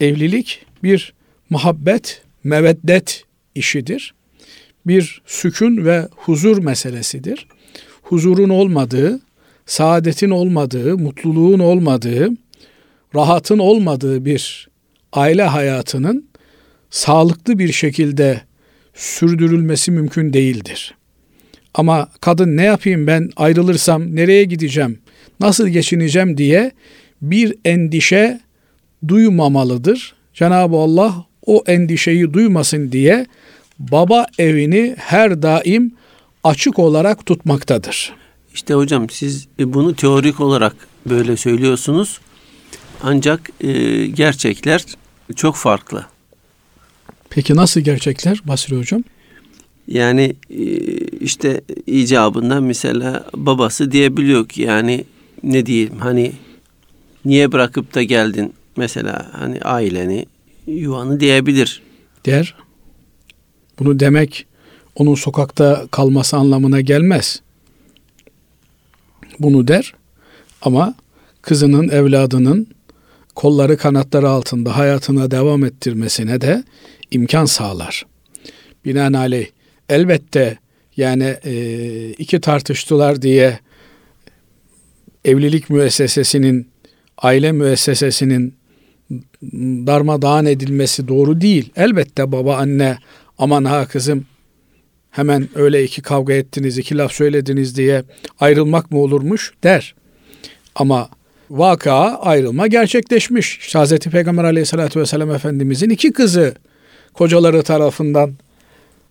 Evlilik 0.00 0.66
bir 0.82 1.12
muhabbet, 1.50 2.22
meveddet 2.44 3.24
işidir. 3.54 4.14
Bir 4.86 5.22
sükun 5.26 5.84
ve 5.84 6.08
huzur 6.16 6.58
meselesidir. 6.62 7.46
Huzurun 8.02 8.48
olmadığı, 8.48 9.20
saadetin 9.66 10.30
olmadığı, 10.30 10.98
mutluluğun 10.98 11.58
olmadığı, 11.58 12.30
rahatın 13.14 13.58
olmadığı 13.58 14.24
bir 14.24 14.68
aile 15.12 15.42
hayatının 15.42 16.28
sağlıklı 16.90 17.58
bir 17.58 17.72
şekilde 17.72 18.47
sürdürülmesi 18.98 19.90
mümkün 19.90 20.32
değildir. 20.32 20.94
Ama 21.74 22.08
kadın 22.20 22.56
ne 22.56 22.64
yapayım 22.64 23.06
ben 23.06 23.30
ayrılırsam 23.36 24.16
nereye 24.16 24.44
gideceğim, 24.44 24.98
nasıl 25.40 25.68
geçineceğim 25.68 26.38
diye 26.38 26.72
bir 27.22 27.54
endişe 27.64 28.40
duymamalıdır. 29.08 30.14
Cenab-ı 30.34 30.76
Allah 30.76 31.26
o 31.46 31.64
endişeyi 31.66 32.32
duymasın 32.32 32.92
diye 32.92 33.26
baba 33.78 34.26
evini 34.38 34.94
her 34.98 35.42
daim 35.42 35.92
açık 36.44 36.78
olarak 36.78 37.26
tutmaktadır. 37.26 38.12
İşte 38.54 38.74
hocam 38.74 39.10
siz 39.10 39.48
e, 39.58 39.72
bunu 39.72 39.96
teorik 39.96 40.40
olarak 40.40 40.76
böyle 41.06 41.36
söylüyorsunuz. 41.36 42.20
Ancak 43.02 43.50
e, 43.60 44.06
gerçekler 44.06 44.84
çok 45.36 45.56
farklı. 45.56 46.06
Peki 47.30 47.56
nasıl 47.56 47.80
gerçekler 47.80 48.40
Basri 48.44 48.76
Hocam? 48.76 49.04
Yani 49.88 50.36
e, 50.50 50.64
işte 51.20 51.60
icabında 51.86 52.60
mesela 52.60 53.24
babası 53.36 53.92
diyebiliyor 53.92 54.48
ki 54.48 54.62
yani 54.62 55.04
ne 55.42 55.66
diyeyim 55.66 55.98
hani 55.98 56.32
niye 57.24 57.52
bırakıp 57.52 57.94
da 57.94 58.02
geldin 58.02 58.52
mesela 58.76 59.30
hani 59.32 59.60
aileni 59.60 60.26
yuvanı 60.66 61.20
diyebilir. 61.20 61.82
Der. 62.26 62.54
Bunu 63.78 64.00
demek 64.00 64.46
onun 64.94 65.14
sokakta 65.14 65.86
kalması 65.90 66.36
anlamına 66.36 66.80
gelmez. 66.80 67.40
Bunu 69.38 69.68
der 69.68 69.94
ama 70.62 70.94
kızının 71.42 71.88
evladının 71.88 72.66
kolları 73.34 73.76
kanatları 73.76 74.28
altında 74.28 74.76
hayatına 74.76 75.30
devam 75.30 75.64
ettirmesine 75.64 76.40
de 76.40 76.64
imkan 77.10 77.44
sağlar. 77.44 78.06
Binaenaleyh 78.84 79.46
elbette 79.88 80.58
yani 80.96 81.36
e, 81.44 82.10
iki 82.10 82.40
tartıştılar 82.40 83.22
diye 83.22 83.58
evlilik 85.24 85.70
müessesesinin 85.70 86.68
aile 87.18 87.52
müessesesinin 87.52 88.54
darmadağın 89.86 90.46
edilmesi 90.46 91.08
doğru 91.08 91.40
değil. 91.40 91.72
Elbette 91.76 92.32
baba 92.32 92.56
anne 92.56 92.98
aman 93.38 93.64
ha 93.64 93.86
kızım 93.86 94.26
hemen 95.10 95.48
öyle 95.54 95.84
iki 95.84 96.02
kavga 96.02 96.32
ettiniz, 96.32 96.78
iki 96.78 96.98
laf 96.98 97.12
söylediniz 97.12 97.76
diye 97.76 98.02
ayrılmak 98.40 98.90
mı 98.90 98.98
olurmuş 98.98 99.52
der. 99.62 99.94
Ama 100.74 101.08
vaka 101.50 101.94
ayrılma 102.16 102.66
gerçekleşmiş. 102.66 103.58
İşte 103.58 103.78
Hz. 103.78 103.98
Peygamber 103.98 104.44
aleyhissalatü 104.44 105.00
vesselam 105.00 105.30
Efendimizin 105.30 105.90
iki 105.90 106.12
kızı 106.12 106.54
kocaları 107.18 107.62
tarafından 107.62 108.34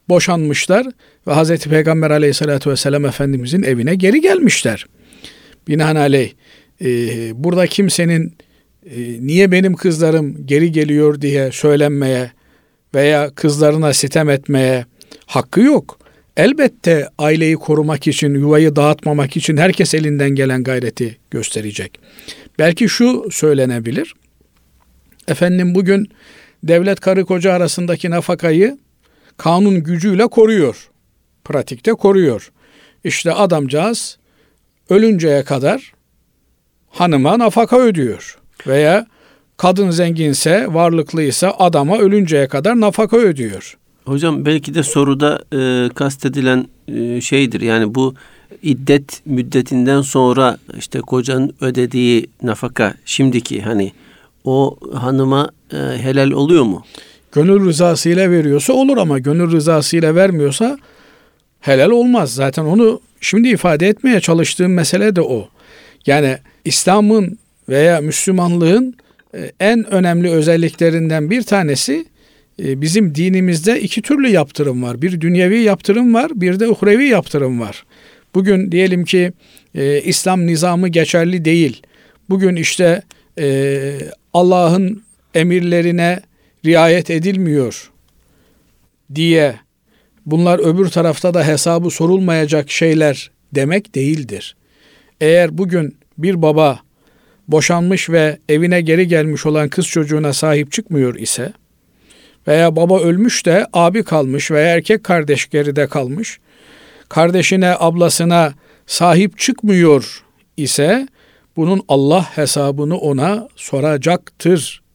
boşanmışlar 0.09 0.87
ve 1.27 1.33
Hz. 1.33 1.57
Peygamber 1.57 2.11
aleyhissalatü 2.11 2.69
vesselam 2.69 3.05
Efendimizin 3.05 3.63
evine 3.63 3.95
geri 3.95 4.21
gelmişler. 4.21 4.85
Binaenaleyh 5.67 6.31
e, 6.81 6.87
burada 7.43 7.67
kimsenin 7.67 8.33
e, 8.85 8.97
niye 9.19 9.51
benim 9.51 9.73
kızlarım 9.73 10.47
geri 10.47 10.71
geliyor 10.71 11.21
diye 11.21 11.51
söylenmeye 11.51 12.31
veya 12.95 13.29
kızlarına 13.29 13.93
sitem 13.93 14.29
etmeye 14.29 14.85
hakkı 15.25 15.61
yok. 15.61 15.99
Elbette 16.37 17.09
aileyi 17.17 17.55
korumak 17.55 18.07
için, 18.07 18.33
yuvayı 18.33 18.75
dağıtmamak 18.75 19.37
için 19.37 19.57
herkes 19.57 19.93
elinden 19.93 20.29
gelen 20.29 20.63
gayreti 20.63 21.17
gösterecek. 21.31 21.99
Belki 22.59 22.89
şu 22.89 23.27
söylenebilir. 23.31 24.13
Efendim 25.27 25.75
bugün 25.75 26.09
devlet 26.63 26.99
karı 26.99 27.25
koca 27.25 27.53
arasındaki 27.53 28.09
nafakayı 28.09 28.77
kanun 29.37 29.83
gücüyle 29.83 30.27
koruyor. 30.27 30.89
Pratikte 31.43 31.93
koruyor. 31.93 32.51
İşte 33.03 33.33
adamcağız 33.33 34.17
ölünceye 34.89 35.43
kadar 35.43 35.93
hanıma 36.89 37.39
nafaka 37.39 37.79
ödüyor. 37.79 38.39
Veya 38.67 39.07
kadın 39.57 39.89
zenginse, 39.89 40.73
varlıklıysa 40.73 41.55
adama 41.59 41.97
ölünceye 41.97 42.47
kadar 42.47 42.79
nafaka 42.79 43.17
ödüyor. 43.17 43.77
Hocam 44.05 44.45
belki 44.45 44.73
de 44.73 44.83
soruda 44.83 45.41
e, 45.53 45.89
kastedilen 45.93 46.67
e, 46.87 47.21
şeydir. 47.21 47.61
Yani 47.61 47.95
bu 47.95 48.15
iddet 48.61 49.21
müddetinden 49.25 50.01
sonra 50.01 50.57
işte 50.77 50.99
kocanın 50.99 51.53
ödediği 51.61 52.27
nafaka 52.43 52.93
şimdiki 53.05 53.61
hani 53.61 53.91
o 54.43 54.77
hanıma 54.93 55.49
e, 55.73 55.77
helal 55.77 56.31
oluyor 56.31 56.63
mu? 56.63 56.83
Gönül 57.31 57.65
rızasıyla 57.65 58.31
veriyorsa 58.31 58.73
olur 58.73 58.97
ama 58.97 59.19
gönül 59.19 59.51
rızasıyla 59.51 60.15
vermiyorsa 60.15 60.77
helal 61.59 61.89
olmaz. 61.89 62.33
Zaten 62.33 62.63
onu 62.63 63.01
şimdi 63.21 63.49
ifade 63.49 63.87
etmeye 63.87 64.19
çalıştığım 64.19 64.73
mesele 64.73 65.15
de 65.15 65.21
o. 65.21 65.49
Yani 66.05 66.37
İslam'ın 66.65 67.37
veya 67.69 68.01
Müslümanlığın 68.01 68.95
e, 69.35 69.51
en 69.59 69.93
önemli 69.93 70.29
özelliklerinden 70.29 71.29
bir 71.29 71.41
tanesi 71.41 72.05
e, 72.63 72.81
bizim 72.81 73.15
dinimizde 73.15 73.81
iki 73.81 74.01
türlü 74.01 74.29
yaptırım 74.29 74.83
var. 74.83 75.01
Bir 75.01 75.21
dünyevi 75.21 75.59
yaptırım 75.59 76.13
var, 76.13 76.31
bir 76.35 76.59
de 76.59 76.67
uhrevi 76.67 77.05
yaptırım 77.07 77.59
var. 77.59 77.85
Bugün 78.35 78.71
diyelim 78.71 79.05
ki 79.05 79.33
e, 79.75 80.01
İslam 80.01 80.47
nizamı 80.47 80.87
geçerli 80.87 81.45
değil. 81.45 81.81
Bugün 82.29 82.55
işte 82.55 83.01
e, 83.39 83.97
Allah'ın 84.33 85.06
emirlerine 85.37 86.19
riayet 86.65 87.09
edilmiyor 87.09 87.91
diye 89.15 89.55
bunlar 90.25 90.59
öbür 90.59 90.89
tarafta 90.89 91.33
da 91.33 91.47
hesabı 91.47 91.89
sorulmayacak 91.89 92.71
şeyler 92.71 93.31
demek 93.55 93.95
değildir. 93.95 94.55
Eğer 95.21 95.57
bugün 95.57 95.97
bir 96.17 96.41
baba 96.41 96.79
boşanmış 97.47 98.09
ve 98.09 98.37
evine 98.49 98.81
geri 98.81 99.07
gelmiş 99.07 99.45
olan 99.45 99.69
kız 99.69 99.87
çocuğuna 99.87 100.33
sahip 100.33 100.71
çıkmıyor 100.71 101.15
ise 101.15 101.53
veya 102.47 102.75
baba 102.75 102.99
ölmüş 102.99 103.45
de 103.45 103.67
abi 103.73 104.03
kalmış 104.03 104.51
veya 104.51 104.75
erkek 104.75 105.03
kardeş 105.03 105.49
geride 105.49 105.87
kalmış, 105.87 106.39
kardeşine, 107.09 107.75
ablasına 107.79 108.53
sahip 108.87 109.37
çıkmıyor 109.37 110.23
ise 110.57 111.07
bunun 111.55 111.81
Allah 111.87 112.37
hesabını 112.37 112.97
ona 112.97 113.47
soracaktır. 113.55 114.86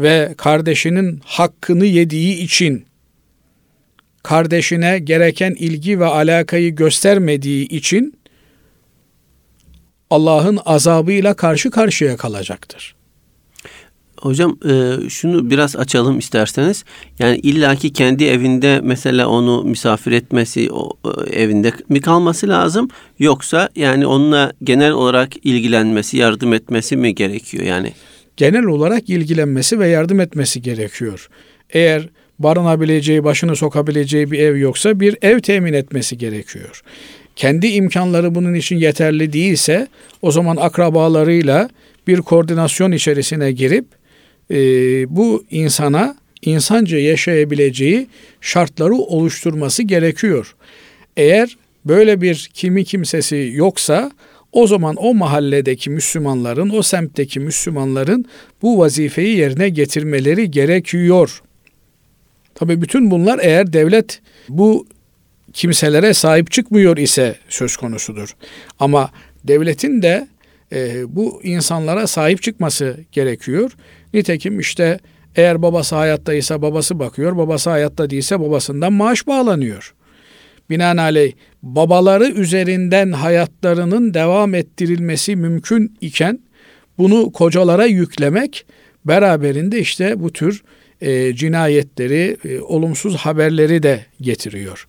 Ve 0.00 0.34
kardeşinin 0.36 1.20
hakkını 1.24 1.86
yediği 1.86 2.36
için 2.36 2.84
kardeşine 4.22 4.98
gereken 4.98 5.54
ilgi 5.58 6.00
ve 6.00 6.06
alakayı 6.06 6.74
göstermediği 6.74 7.68
için 7.68 8.20
Allah'ın 10.10 10.58
azabıyla 10.64 11.34
karşı 11.34 11.70
karşıya 11.70 12.16
kalacaktır. 12.16 12.94
Hocam 14.20 14.58
e, 14.68 14.96
şunu 15.08 15.50
biraz 15.50 15.76
açalım 15.76 16.18
isterseniz. 16.18 16.84
Yani 17.18 17.36
illaki 17.36 17.92
kendi 17.92 18.24
evinde 18.24 18.80
mesela 18.82 19.28
onu 19.28 19.64
misafir 19.64 20.12
etmesi, 20.12 20.72
o 20.72 20.92
e, 21.04 21.30
evinde 21.42 21.72
mi 21.88 22.00
kalması 22.00 22.48
lazım 22.48 22.88
yoksa 23.18 23.68
yani 23.76 24.06
onunla 24.06 24.52
genel 24.64 24.92
olarak 24.92 25.46
ilgilenmesi, 25.46 26.16
yardım 26.16 26.52
etmesi 26.52 26.96
mi 26.96 27.14
gerekiyor 27.14 27.64
yani? 27.64 27.92
Genel 28.36 28.64
olarak 28.64 29.10
ilgilenmesi 29.10 29.78
ve 29.78 29.88
yardım 29.88 30.20
etmesi 30.20 30.62
gerekiyor. 30.62 31.28
Eğer 31.70 32.08
barınabileceği, 32.38 33.24
başını 33.24 33.56
sokabileceği 33.56 34.30
bir 34.30 34.38
ev 34.38 34.56
yoksa 34.56 35.00
bir 35.00 35.16
ev 35.22 35.40
temin 35.40 35.72
etmesi 35.72 36.18
gerekiyor. 36.18 36.82
Kendi 37.36 37.66
imkanları 37.66 38.34
bunun 38.34 38.54
için 38.54 38.76
yeterli 38.76 39.32
değilse 39.32 39.88
o 40.22 40.30
zaman 40.30 40.56
akrabalarıyla 40.56 41.68
bir 42.06 42.18
koordinasyon 42.18 42.92
içerisine 42.92 43.52
girip 43.52 43.84
e, 44.50 44.56
bu 45.16 45.44
insana 45.50 46.16
insanca 46.42 46.98
yaşayabileceği 46.98 48.06
şartları 48.40 48.94
oluşturması 48.94 49.82
gerekiyor. 49.82 50.54
Eğer 51.16 51.56
böyle 51.84 52.20
bir 52.20 52.50
kimi 52.54 52.84
kimsesi 52.84 53.50
yoksa 53.54 54.10
o 54.52 54.66
zaman 54.66 54.96
o 54.98 55.14
mahalledeki 55.14 55.90
Müslümanların, 55.90 56.70
o 56.70 56.82
semtteki 56.82 57.40
Müslümanların 57.40 58.24
bu 58.62 58.78
vazifeyi 58.78 59.36
yerine 59.36 59.68
getirmeleri 59.68 60.50
gerekiyor. 60.50 61.42
Tabi 62.54 62.82
bütün 62.82 63.10
bunlar 63.10 63.40
eğer 63.42 63.72
devlet 63.72 64.20
bu 64.48 64.86
kimselere 65.52 66.14
sahip 66.14 66.50
çıkmıyor 66.50 66.96
ise 66.96 67.36
söz 67.48 67.76
konusudur. 67.76 68.36
Ama 68.78 69.10
devletin 69.44 70.02
de 70.02 70.28
e, 70.72 71.02
bu 71.16 71.40
insanlara 71.42 72.06
sahip 72.06 72.42
çıkması 72.42 72.96
gerekiyor. 73.12 73.72
Nitekim 74.14 74.60
işte 74.60 74.98
eğer 75.36 75.62
babası 75.62 75.96
hayattaysa 75.96 76.62
babası 76.62 76.98
bakıyor, 76.98 77.36
babası 77.36 77.70
hayatta 77.70 78.10
değilse 78.10 78.40
babasından 78.40 78.92
maaş 78.92 79.26
bağlanıyor. 79.26 79.94
Binaenaleyh 80.70 81.32
babaları 81.62 82.28
üzerinden 82.28 83.12
hayatlarının 83.12 84.14
devam 84.14 84.54
ettirilmesi 84.54 85.36
mümkün 85.36 85.96
iken 86.00 86.38
bunu 86.98 87.32
kocalara 87.32 87.86
yüklemek 87.86 88.66
beraberinde 89.04 89.78
işte 89.78 90.20
bu 90.20 90.32
tür 90.32 90.62
e, 91.00 91.34
cinayetleri, 91.34 92.36
e, 92.44 92.60
olumsuz 92.60 93.16
haberleri 93.16 93.82
de 93.82 94.06
getiriyor. 94.20 94.86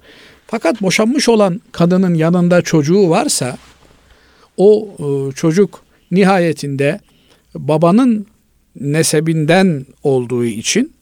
Fakat 0.48 0.82
boşanmış 0.82 1.30
olan 1.30 1.62
kadının 1.72 2.14
yanında 2.14 2.62
çocuğu 2.62 3.10
varsa 3.10 3.58
o 4.58 4.88
e, 5.00 5.32
çocuk 5.32 5.84
nihayetinde 6.12 7.00
babanın 7.56 8.28
nesebinden 8.76 9.86
olduğu 10.04 10.46
için 10.46 10.94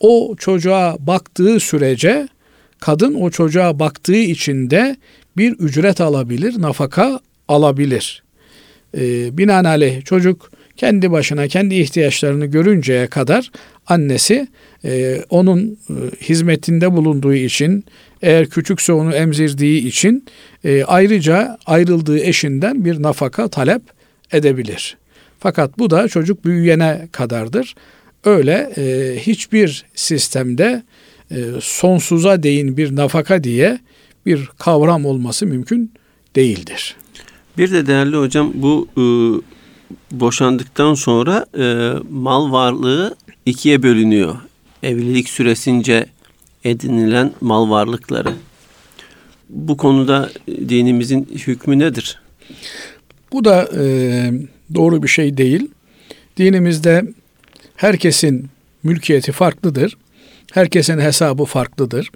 o 0.00 0.36
çocuğa 0.38 0.96
baktığı 1.00 1.60
sürece 1.60 2.28
kadın 2.80 3.14
o 3.14 3.30
çocuğa 3.30 3.78
baktığı 3.78 4.16
için 4.16 4.70
de 4.70 4.96
bir 5.36 5.52
ücret 5.52 6.00
alabilir, 6.00 6.62
nafaka 6.62 7.20
alabilir. 7.48 8.22
E, 8.98 9.38
binaenaleyh 9.38 10.04
çocuk 10.04 10.50
kendi 10.76 11.10
başına 11.10 11.48
kendi 11.48 11.74
ihtiyaçlarını 11.74 12.46
görünceye 12.46 13.06
kadar 13.06 13.50
annesi 13.86 14.48
e, 14.84 15.22
onun 15.30 15.78
e, 15.90 15.94
hizmetinde 16.20 16.92
bulunduğu 16.92 17.34
için 17.34 17.84
eğer 18.22 18.46
küçükse 18.46 18.92
onu 18.92 19.14
emzirdiği 19.14 19.86
için 19.86 20.24
e, 20.64 20.84
ayrıca 20.84 21.58
ayrıldığı 21.66 22.18
eşinden 22.18 22.84
bir 22.84 23.02
nafaka 23.02 23.48
talep 23.48 23.82
edebilir. 24.32 24.96
Fakat 25.40 25.78
bu 25.78 25.90
da 25.90 26.08
çocuk 26.08 26.44
büyüyene 26.44 27.08
kadardır. 27.12 27.74
Öyle 28.24 28.72
e, 28.76 29.16
hiçbir 29.20 29.84
sistemde 29.94 30.82
e, 31.30 31.36
sonsuza 31.60 32.42
değin 32.42 32.76
bir 32.76 32.96
nafaka 32.96 33.44
diye 33.44 33.78
bir 34.26 34.46
kavram 34.58 35.06
olması 35.06 35.46
mümkün 35.46 35.92
değildir. 36.36 36.96
Bir 37.58 37.72
de 37.72 37.86
değerli 37.86 38.16
hocam 38.16 38.52
bu 38.54 38.88
e, 38.96 39.04
boşandıktan 40.10 40.94
sonra 40.94 41.46
e, 41.58 41.92
mal 42.10 42.52
varlığı 42.52 43.16
ikiye 43.46 43.82
bölünüyor. 43.82 44.36
Evlilik 44.82 45.28
süresince 45.28 46.06
edinilen 46.64 47.32
mal 47.40 47.70
varlıkları. 47.70 48.32
Bu 49.48 49.76
konuda 49.76 50.30
dinimizin 50.48 51.28
hükmü 51.46 51.78
nedir? 51.78 52.20
Bu 53.32 53.44
da 53.44 53.68
e, 53.76 53.84
doğru 54.74 55.02
bir 55.02 55.08
şey 55.08 55.36
değil. 55.36 55.70
Dinimizde 56.36 57.04
herkesin 57.76 58.48
mülkiyeti 58.82 59.32
farklıdır. 59.32 59.96
Herkesin 60.52 60.98
hesabı 60.98 61.44
farklıdır. 61.44 62.10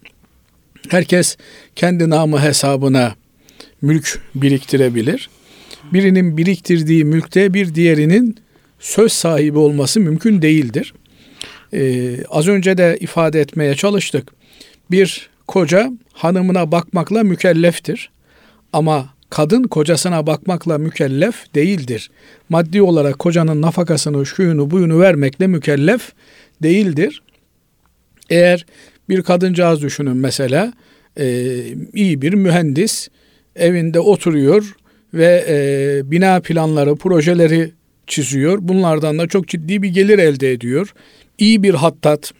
Herkes 0.88 1.37
kendi 1.77 2.11
namı 2.11 2.40
hesabına 2.42 3.14
mülk 3.83 4.21
biriktirebilir. 4.35 5.31
Birinin 5.92 6.37
biriktirdiği 6.37 7.05
mülkte 7.05 7.55
bir 7.55 7.75
diğerinin 7.75 8.37
söz 8.81 9.12
sahibi 9.12 9.59
olması 9.59 10.01
mümkün 10.01 10.42
değildir. 10.42 10.95
Ee, 11.73 12.25
az 12.25 12.49
önce 12.49 12.79
de 12.79 12.97
ifade 13.01 13.40
etmeye 13.40 13.75
çalıştık. 13.75 14.33
Bir 14.90 15.31
koca 15.47 15.92
hanımına 16.12 16.73
bakmakla 16.73 17.23
mükelleftir. 17.23 18.11
Ama 18.73 19.09
kadın 19.31 19.62
kocasına 19.62 20.27
bakmakla 20.27 20.79
mükellef 20.79 21.55
değildir. 21.55 22.11
Maddi 22.49 22.83
olarak 22.83 23.18
kocanın 23.18 23.62
nafakasını, 23.62 24.27
şuyunu, 24.27 24.71
buyunu 24.71 25.01
vermekle 25.01 25.47
mükellef 25.47 26.12
değildir. 26.62 27.23
Eğer 28.33 28.66
bir 29.09 29.23
kadıncağız 29.23 29.83
düşünün 29.83 30.16
mesela, 30.16 30.73
e, 31.18 31.57
iyi 31.95 32.23
bir 32.23 32.33
mühendis 32.35 33.09
evinde 33.57 34.01
oturuyor 34.01 34.77
ve 35.14 35.45
e, 35.49 36.11
bina 36.11 36.40
planları, 36.40 36.97
projeleri 36.97 37.71
çiziyor. 38.07 38.59
Bunlardan 38.61 39.18
da 39.18 39.27
çok 39.27 39.49
ciddi 39.49 39.83
bir 39.83 39.88
gelir 39.88 40.18
elde 40.18 40.53
ediyor. 40.53 40.95
İyi 41.38 41.62
bir 41.62 41.75
hattat, 41.75 42.33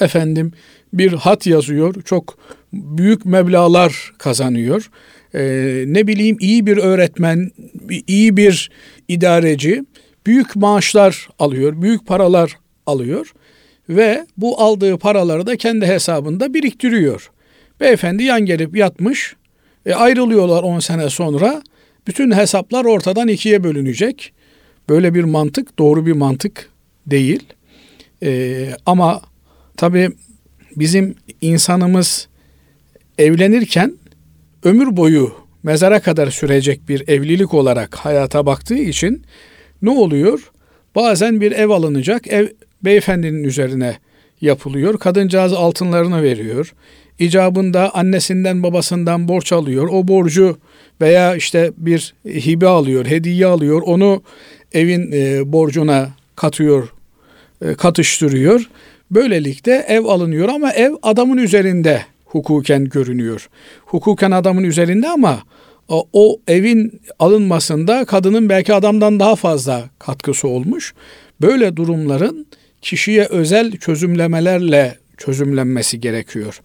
efendim 0.00 0.52
bir 0.92 1.12
hat 1.12 1.46
yazıyor. 1.46 2.02
Çok 2.02 2.38
büyük 2.72 3.26
meblalar 3.26 4.12
kazanıyor. 4.18 4.90
Ee, 5.34 5.84
ne 5.86 6.06
bileyim 6.06 6.36
iyi 6.40 6.66
bir 6.66 6.76
öğretmen, 6.76 7.50
iyi 8.06 8.36
bir 8.36 8.70
idareci 9.08 9.84
büyük 10.26 10.56
maaşlar 10.56 11.28
alıyor, 11.38 11.82
büyük 11.82 12.06
paralar 12.06 12.56
alıyor 12.86 13.32
ve 13.88 14.26
bu 14.36 14.60
aldığı 14.60 14.98
paraları 14.98 15.46
da 15.46 15.56
kendi 15.56 15.86
hesabında 15.86 16.54
biriktiriyor. 16.54 17.30
Beyefendi 17.80 18.22
yan 18.22 18.40
gelip 18.40 18.76
yatmış, 18.76 19.36
e, 19.86 19.94
ayrılıyorlar 19.94 20.62
10 20.62 20.80
sene 20.80 21.10
sonra. 21.10 21.62
Bütün 22.06 22.30
hesaplar 22.30 22.84
ortadan 22.84 23.28
ikiye 23.28 23.64
bölünecek. 23.64 24.32
Böyle 24.88 25.14
bir 25.14 25.24
mantık 25.24 25.78
doğru 25.78 26.06
bir 26.06 26.12
mantık 26.12 26.70
değil. 27.06 27.42
E, 28.22 28.70
ama 28.86 29.22
tabii 29.76 30.10
bizim 30.76 31.14
insanımız 31.40 32.28
evlenirken 33.18 33.92
ömür 34.64 34.96
boyu 34.96 35.34
mezara 35.62 36.00
kadar 36.00 36.30
sürecek 36.30 36.88
bir 36.88 37.08
evlilik 37.08 37.54
olarak 37.54 37.96
hayata 37.96 38.46
baktığı 38.46 38.74
için 38.78 39.22
ne 39.82 39.90
oluyor? 39.90 40.50
Bazen 40.94 41.40
bir 41.40 41.52
ev 41.52 41.68
alınacak, 41.68 42.26
ev 42.26 42.48
beyefendinin 42.84 43.44
üzerine 43.44 43.96
yapılıyor. 44.40 44.98
Kadıncağız 44.98 45.52
altınlarını 45.52 46.22
veriyor. 46.22 46.74
İcabında 47.18 47.94
annesinden 47.94 48.62
babasından 48.62 49.28
borç 49.28 49.52
alıyor. 49.52 49.88
O 49.92 50.08
borcu 50.08 50.56
veya 51.00 51.36
işte 51.36 51.72
bir 51.76 52.14
hibe 52.26 52.66
alıyor, 52.66 53.06
hediye 53.06 53.46
alıyor. 53.46 53.82
Onu 53.84 54.22
evin 54.72 55.12
e, 55.12 55.52
borcuna 55.52 56.08
katıyor, 56.36 56.92
e, 57.64 57.74
katıştırıyor. 57.74 58.68
Böylelikle 59.10 59.84
ev 59.88 60.04
alınıyor 60.04 60.48
ama 60.48 60.72
ev 60.72 60.92
adamın 61.02 61.36
üzerinde 61.36 62.02
hukuken 62.24 62.84
görünüyor. 62.84 63.48
Hukuken 63.86 64.30
adamın 64.30 64.64
üzerinde 64.64 65.08
ama 65.08 65.42
o, 65.88 66.08
o 66.12 66.40
evin 66.48 67.00
alınmasında 67.18 68.04
kadının 68.04 68.48
belki 68.48 68.74
adamdan 68.74 69.20
daha 69.20 69.36
fazla 69.36 69.84
katkısı 69.98 70.48
olmuş. 70.48 70.94
Böyle 71.40 71.76
durumların 71.76 72.46
kişiye 72.82 73.24
özel 73.24 73.76
çözümlemelerle 73.76 74.98
çözümlenmesi 75.16 76.00
gerekiyor. 76.00 76.60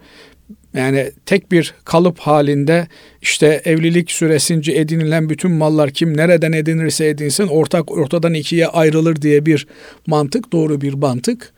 Yani 0.74 1.12
tek 1.26 1.52
bir 1.52 1.74
kalıp 1.86 2.20
halinde 2.20 2.88
işte 3.22 3.62
evlilik 3.66 4.12
süresince 4.12 4.72
edinilen 4.72 5.30
bütün 5.30 5.52
mallar 5.52 5.92
kim 5.92 6.18
nereden 6.18 6.52
edinirse 6.52 7.08
edinsin 7.08 7.48
ortak 7.48 7.92
ortadan 7.92 8.34
ikiye 8.34 8.68
ayrılır 8.68 9.16
diye 9.22 9.46
bir 9.46 9.68
mantık 10.08 10.52
doğru 10.52 10.82
bir 10.82 10.94
mantık 10.94 11.54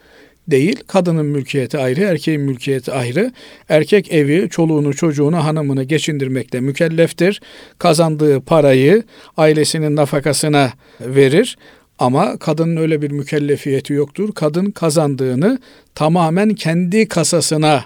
değil. 0.52 0.80
Kadının 0.88 1.26
mülkiyeti 1.26 1.78
ayrı, 1.78 2.02
erkeğin 2.02 2.41
mülkiyeti 2.41 2.91
ayrı. 2.91 3.32
Erkek 3.69 4.13
evi, 4.13 4.50
çoluğunu, 4.50 4.93
çocuğunu, 4.93 5.43
hanımını 5.43 5.84
geçindirmekle 5.84 6.60
mükelleftir. 6.60 7.41
Kazandığı 7.78 8.41
parayı 8.41 9.04
ailesinin 9.38 9.95
nafakasına 9.95 10.74
verir. 11.02 11.58
Ama 11.99 12.38
kadının 12.38 12.77
öyle 12.77 13.01
bir 13.01 13.12
mükellefiyeti 13.12 13.93
yoktur. 13.93 14.31
Kadın 14.33 14.71
kazandığını 14.71 15.59
tamamen 15.95 16.53
kendi 16.55 17.07
kasasına 17.07 17.85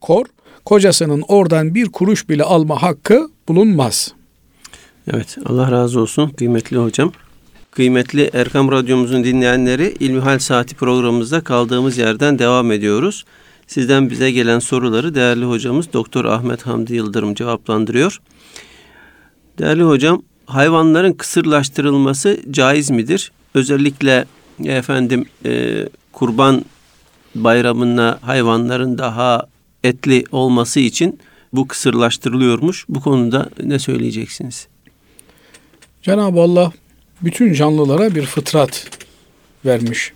kor. 0.00 0.26
Kocasının 0.64 1.24
oradan 1.28 1.74
bir 1.74 1.86
kuruş 1.86 2.28
bile 2.28 2.42
alma 2.42 2.82
hakkı 2.82 3.30
bulunmaz. 3.48 4.12
Evet 5.12 5.36
Allah 5.46 5.70
razı 5.70 6.00
olsun 6.00 6.28
kıymetli 6.28 6.76
hocam. 6.76 7.12
Kıymetli 7.70 8.30
Erkam 8.32 8.70
Radyomuzun 8.72 9.24
dinleyenleri 9.24 9.94
İlmihal 10.00 10.38
Saati 10.38 10.74
programımızda 10.74 11.40
kaldığımız 11.40 11.98
yerden 11.98 12.38
devam 12.38 12.72
ediyoruz. 12.72 13.24
Sizden 13.66 14.10
bize 14.10 14.30
gelen 14.30 14.58
soruları 14.58 15.14
değerli 15.14 15.44
hocamız 15.44 15.92
Doktor 15.92 16.24
Ahmet 16.24 16.62
Hamdi 16.62 16.94
Yıldırım 16.94 17.34
cevaplandırıyor. 17.34 18.20
Değerli 19.58 19.82
hocam, 19.82 20.22
hayvanların 20.46 21.12
kısırlaştırılması 21.12 22.40
caiz 22.50 22.90
midir? 22.90 23.32
Özellikle 23.54 24.24
efendim 24.64 25.24
e, 25.44 25.84
kurban 26.12 26.64
bayramına 27.34 28.18
hayvanların 28.22 28.98
daha 28.98 29.46
etli 29.84 30.24
olması 30.32 30.80
için 30.80 31.18
bu 31.52 31.68
kısırlaştırılıyormuş. 31.68 32.84
Bu 32.88 33.00
konuda 33.00 33.50
ne 33.62 33.78
söyleyeceksiniz? 33.78 34.68
Cenab-ı 36.02 36.40
Allah 36.40 36.72
bütün 37.22 37.52
canlılara 37.52 38.14
bir 38.14 38.26
fıtrat 38.26 38.90
vermiş. 39.64 40.12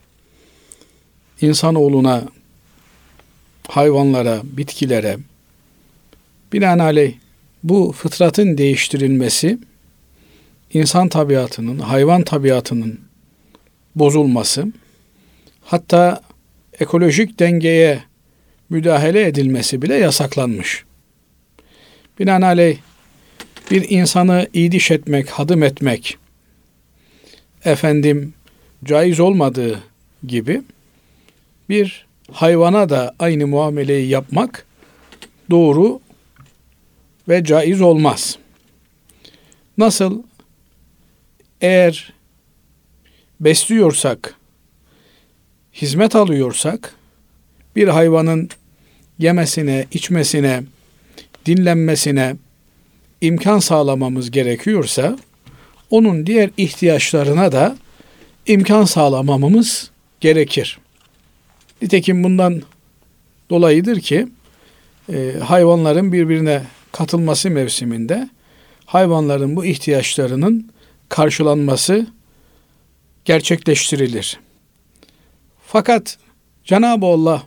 İnsanoğluna, 1.41 2.23
hayvanlara, 3.69 4.41
bitkilere 4.45 5.19
binaenaleyh 6.53 7.15
bu 7.63 7.93
fıtratın 7.93 8.59
değiştirilmesi 8.59 9.59
insan 10.75 11.09
tabiatının, 11.09 11.79
hayvan 11.79 12.23
tabiatının 12.23 13.08
bozulması 13.99 14.67
hatta 15.65 16.21
ekolojik 16.81 17.39
dengeye 17.39 18.03
müdahale 18.71 19.27
edilmesi 19.27 19.83
bile 19.83 19.95
yasaklanmış. 19.95 20.85
Binaenaleyh 22.19 22.79
bir 23.71 23.91
insanı 23.91 24.49
idiş 24.53 24.91
etmek, 24.91 25.31
hadım 25.31 25.63
etmek, 25.63 26.19
efendim 27.65 28.35
caiz 28.85 29.21
olmadığı 29.21 29.83
gibi 30.27 30.63
bir 31.69 32.07
hayvana 32.33 32.89
da 32.89 33.15
aynı 33.19 33.47
muameleyi 33.47 34.09
yapmak 34.09 34.67
doğru 35.51 36.01
ve 37.29 37.45
caiz 37.45 37.81
olmaz. 37.81 38.39
Nasıl 39.79 40.23
eğer 41.61 42.13
besliyorsak, 43.41 44.35
hizmet 45.73 46.17
alıyorsak 46.17 46.95
bir 47.77 47.89
hayvanın 47.89 48.49
yemesine, 49.19 49.87
içmesine, 49.93 50.63
dinlenmesine 51.47 52.37
imkan 53.21 53.59
sağlamamız 53.59 54.31
gerekiyorsa 54.31 55.19
onun 55.91 56.27
diğer 56.27 56.51
ihtiyaçlarına 56.57 57.53
da 57.53 57.77
imkan 58.47 58.85
sağlamamız 58.85 59.91
gerekir. 60.21 60.79
Nitekim 61.83 62.25
bundan 62.25 62.63
dolayıdır 63.51 64.01
ki 64.01 64.29
e, 65.13 65.33
hayvanların 65.45 66.13
birbirine 66.13 66.63
katılması 66.93 67.51
mevsiminde 67.51 68.29
hayvanların 68.87 69.57
bu 69.57 69.65
ihtiyaçlarının 69.65 70.71
karşılanması 71.09 72.07
gerçekleştirilir. 73.29 74.41
Fakat 75.67 76.19
Cenab-ı 76.65 77.07
Allah 77.07 77.43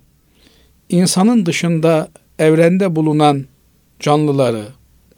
insanın 0.89 1.45
dışında 1.45 2.11
evrende 2.39 2.95
bulunan 2.95 3.45
canlıları, 3.99 4.65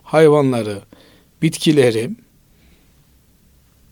hayvanları, 0.04 0.82
bitkileri 1.42 2.10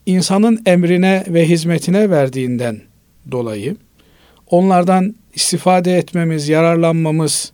insanın 0.06 0.62
emrine 0.66 1.24
ve 1.28 1.48
hizmetine 1.48 2.10
verdiğinden 2.10 2.80
dolayı 3.30 3.76
onlardan 4.50 5.14
istifade 5.34 5.96
etmemiz, 5.96 6.48
yararlanmamız 6.48 7.52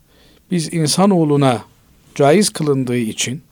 biz 0.50 0.74
insanoğluna 0.74 1.64
caiz 2.14 2.50
kılındığı 2.50 2.96
için 2.96 3.42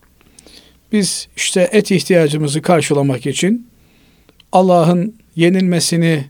biz 0.91 1.27
işte 1.35 1.69
et 1.71 1.91
ihtiyacımızı 1.91 2.61
karşılamak 2.61 3.25
için 3.25 3.67
Allah'ın 4.51 5.26
yenilmesini 5.37 6.25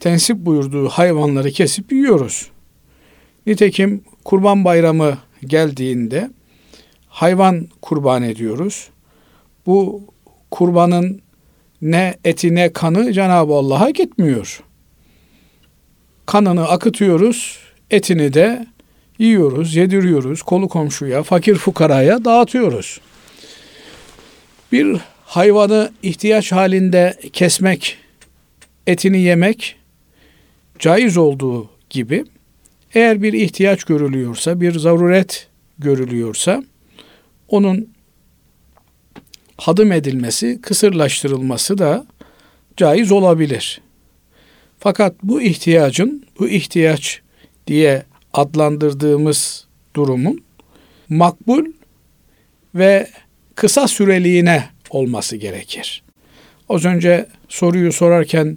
tensip 0.00 0.36
buyurduğu 0.36 0.88
hayvanları 0.88 1.50
kesip 1.50 1.92
yiyoruz. 1.92 2.50
Nitekim 3.46 4.04
kurban 4.24 4.64
bayramı 4.64 5.18
geldiğinde 5.46 6.30
hayvan 7.08 7.68
kurban 7.82 8.22
ediyoruz. 8.22 8.88
Bu 9.66 10.02
kurbanın 10.50 11.22
ne 11.82 12.14
eti 12.24 12.54
ne 12.54 12.72
kanı 12.72 13.12
Cenab-ı 13.12 13.52
Allah'a 13.52 13.90
gitmiyor. 13.90 14.60
Kanını 16.26 16.68
akıtıyoruz, 16.68 17.58
etini 17.90 18.34
de 18.34 18.66
yiyoruz, 19.18 19.76
yediriyoruz, 19.76 20.42
kolu 20.42 20.68
komşuya, 20.68 21.22
fakir 21.22 21.54
fukaraya 21.54 22.24
dağıtıyoruz. 22.24 23.00
Bir 24.72 24.96
hayvanı 25.24 25.92
ihtiyaç 26.02 26.52
halinde 26.52 27.18
kesmek, 27.32 27.98
etini 28.88 29.20
yemek 29.20 29.76
caiz 30.78 31.16
olduğu 31.16 31.70
gibi 31.90 32.24
eğer 32.94 33.22
bir 33.22 33.32
ihtiyaç 33.32 33.84
görülüyorsa, 33.84 34.60
bir 34.60 34.78
zaruret 34.78 35.48
görülüyorsa 35.78 36.64
onun 37.48 37.88
hadım 39.56 39.92
edilmesi, 39.92 40.60
kısırlaştırılması 40.62 41.78
da 41.78 42.06
caiz 42.76 43.12
olabilir. 43.12 43.80
Fakat 44.78 45.14
bu 45.22 45.42
ihtiyacın, 45.42 46.26
bu 46.38 46.48
ihtiyaç 46.48 47.20
diye 47.66 48.02
adlandırdığımız 48.32 49.66
durumun 49.96 50.44
makbul 51.08 51.64
ve 52.74 53.08
kısa 53.54 53.88
süreliğine 53.88 54.64
olması 54.90 55.36
gerekir. 55.36 56.02
Az 56.68 56.84
önce 56.84 57.26
soruyu 57.48 57.92
sorarken 57.92 58.56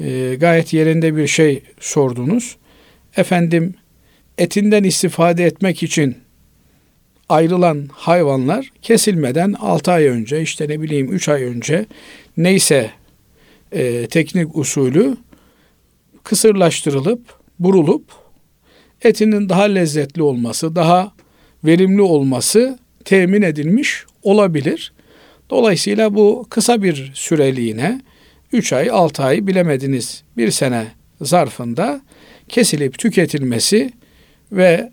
e, 0.00 0.34
gayet 0.40 0.72
yerinde 0.72 1.16
bir 1.16 1.26
şey 1.26 1.62
sordunuz. 1.80 2.56
Efendim 3.16 3.74
etinden 4.38 4.84
istifade 4.84 5.44
etmek 5.44 5.82
için 5.82 6.16
ayrılan 7.28 7.88
hayvanlar 7.92 8.72
kesilmeden 8.82 9.52
6 9.52 9.92
ay 9.92 10.06
önce 10.06 10.42
işte 10.42 10.68
ne 10.68 10.80
bileyim 10.80 11.12
3 11.12 11.28
ay 11.28 11.44
önce 11.44 11.86
neyse 12.36 12.90
e, 13.72 14.06
teknik 14.06 14.56
usulü 14.56 15.16
kısırlaştırılıp 16.24 17.20
burulup 17.58 18.04
etinin 19.02 19.48
daha 19.48 19.62
lezzetli 19.62 20.22
olması, 20.22 20.76
daha 20.76 21.12
verimli 21.64 22.02
olması 22.02 22.78
temin 23.04 23.42
edilmiş 23.42 24.04
olabilir. 24.22 24.92
Dolayısıyla 25.50 26.14
bu 26.14 26.46
kısa 26.50 26.82
bir 26.82 27.12
süreliğine 27.14 28.00
3 28.52 28.72
ay, 28.72 28.90
6 28.90 29.22
ay 29.22 29.46
bilemediniz 29.46 30.22
bir 30.36 30.50
sene 30.50 30.86
zarfında 31.20 32.00
kesilip 32.48 32.98
tüketilmesi 32.98 33.92
ve 34.52 34.92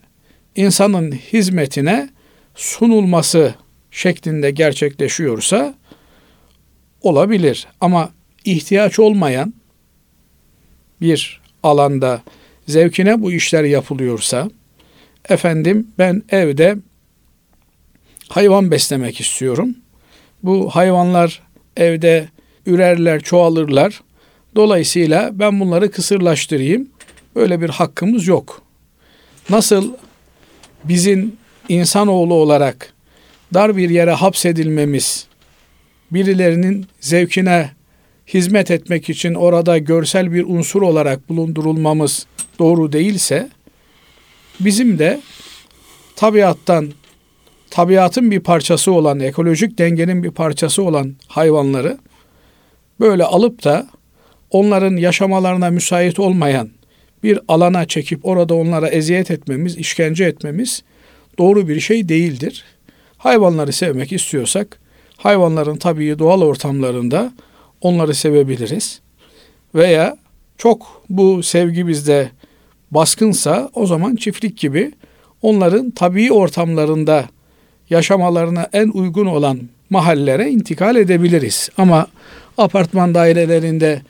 insanın 0.55 1.11
hizmetine 1.11 2.09
sunulması 2.55 3.55
şeklinde 3.91 4.51
gerçekleşiyorsa 4.51 5.75
olabilir. 7.01 7.67
Ama 7.81 8.11
ihtiyaç 8.45 8.99
olmayan 8.99 9.53
bir 11.01 11.41
alanda 11.63 12.21
zevkine 12.67 13.21
bu 13.21 13.31
işler 13.31 13.63
yapılıyorsa 13.63 14.49
efendim 15.29 15.87
ben 15.97 16.23
evde 16.29 16.77
hayvan 18.29 18.71
beslemek 18.71 19.19
istiyorum. 19.19 19.75
Bu 20.43 20.69
hayvanlar 20.69 21.41
evde 21.77 22.27
ürerler, 22.65 23.21
çoğalırlar. 23.21 24.01
Dolayısıyla 24.55 25.29
ben 25.33 25.59
bunları 25.59 25.91
kısırlaştırayım. 25.91 26.89
Böyle 27.35 27.61
bir 27.61 27.69
hakkımız 27.69 28.27
yok. 28.27 28.61
Nasıl 29.49 29.93
bizim 30.83 31.33
insanoğlu 31.69 32.33
olarak 32.33 32.93
dar 33.53 33.77
bir 33.77 33.89
yere 33.89 34.11
hapsedilmemiz, 34.11 35.27
birilerinin 36.11 36.85
zevkine 36.99 37.71
hizmet 38.27 38.71
etmek 38.71 39.09
için 39.09 39.33
orada 39.33 39.77
görsel 39.77 40.33
bir 40.33 40.43
unsur 40.43 40.81
olarak 40.81 41.29
bulundurulmamız 41.29 42.25
doğru 42.59 42.93
değilse, 42.93 43.49
bizim 44.59 44.99
de 44.99 45.21
tabiattan, 46.15 46.91
tabiatın 47.69 48.31
bir 48.31 48.39
parçası 48.39 48.91
olan, 48.91 49.19
ekolojik 49.19 49.77
dengenin 49.77 50.23
bir 50.23 50.31
parçası 50.31 50.83
olan 50.83 51.15
hayvanları 51.27 51.97
böyle 53.01 53.23
alıp 53.23 53.63
da 53.63 53.87
onların 54.51 54.97
yaşamalarına 54.97 55.69
müsait 55.69 56.19
olmayan 56.19 56.69
bir 57.23 57.39
alana 57.47 57.85
çekip 57.85 58.25
orada 58.25 58.55
onlara 58.55 58.87
eziyet 58.87 59.31
etmemiz, 59.31 59.77
işkence 59.77 60.23
etmemiz 60.23 60.83
doğru 61.37 61.67
bir 61.67 61.79
şey 61.79 62.09
değildir. 62.09 62.65
Hayvanları 63.17 63.73
sevmek 63.73 64.11
istiyorsak 64.11 64.79
hayvanların 65.17 65.77
tabii 65.77 66.19
doğal 66.19 66.41
ortamlarında 66.41 67.33
onları 67.81 68.13
sevebiliriz. 68.13 69.01
Veya 69.75 70.17
çok 70.57 71.03
bu 71.09 71.43
sevgi 71.43 71.87
bizde 71.87 72.29
baskınsa 72.91 73.69
o 73.73 73.85
zaman 73.85 74.15
çiftlik 74.15 74.57
gibi 74.57 74.91
onların 75.41 75.91
tabii 75.91 76.31
ortamlarında 76.31 77.25
yaşamalarına 77.89 78.67
en 78.73 78.89
uygun 78.89 79.25
olan 79.25 79.59
mahallelere 79.89 80.49
intikal 80.49 80.95
edebiliriz. 80.95 81.69
Ama 81.77 82.07
apartman 82.57 83.13
dairelerinde 83.13 84.01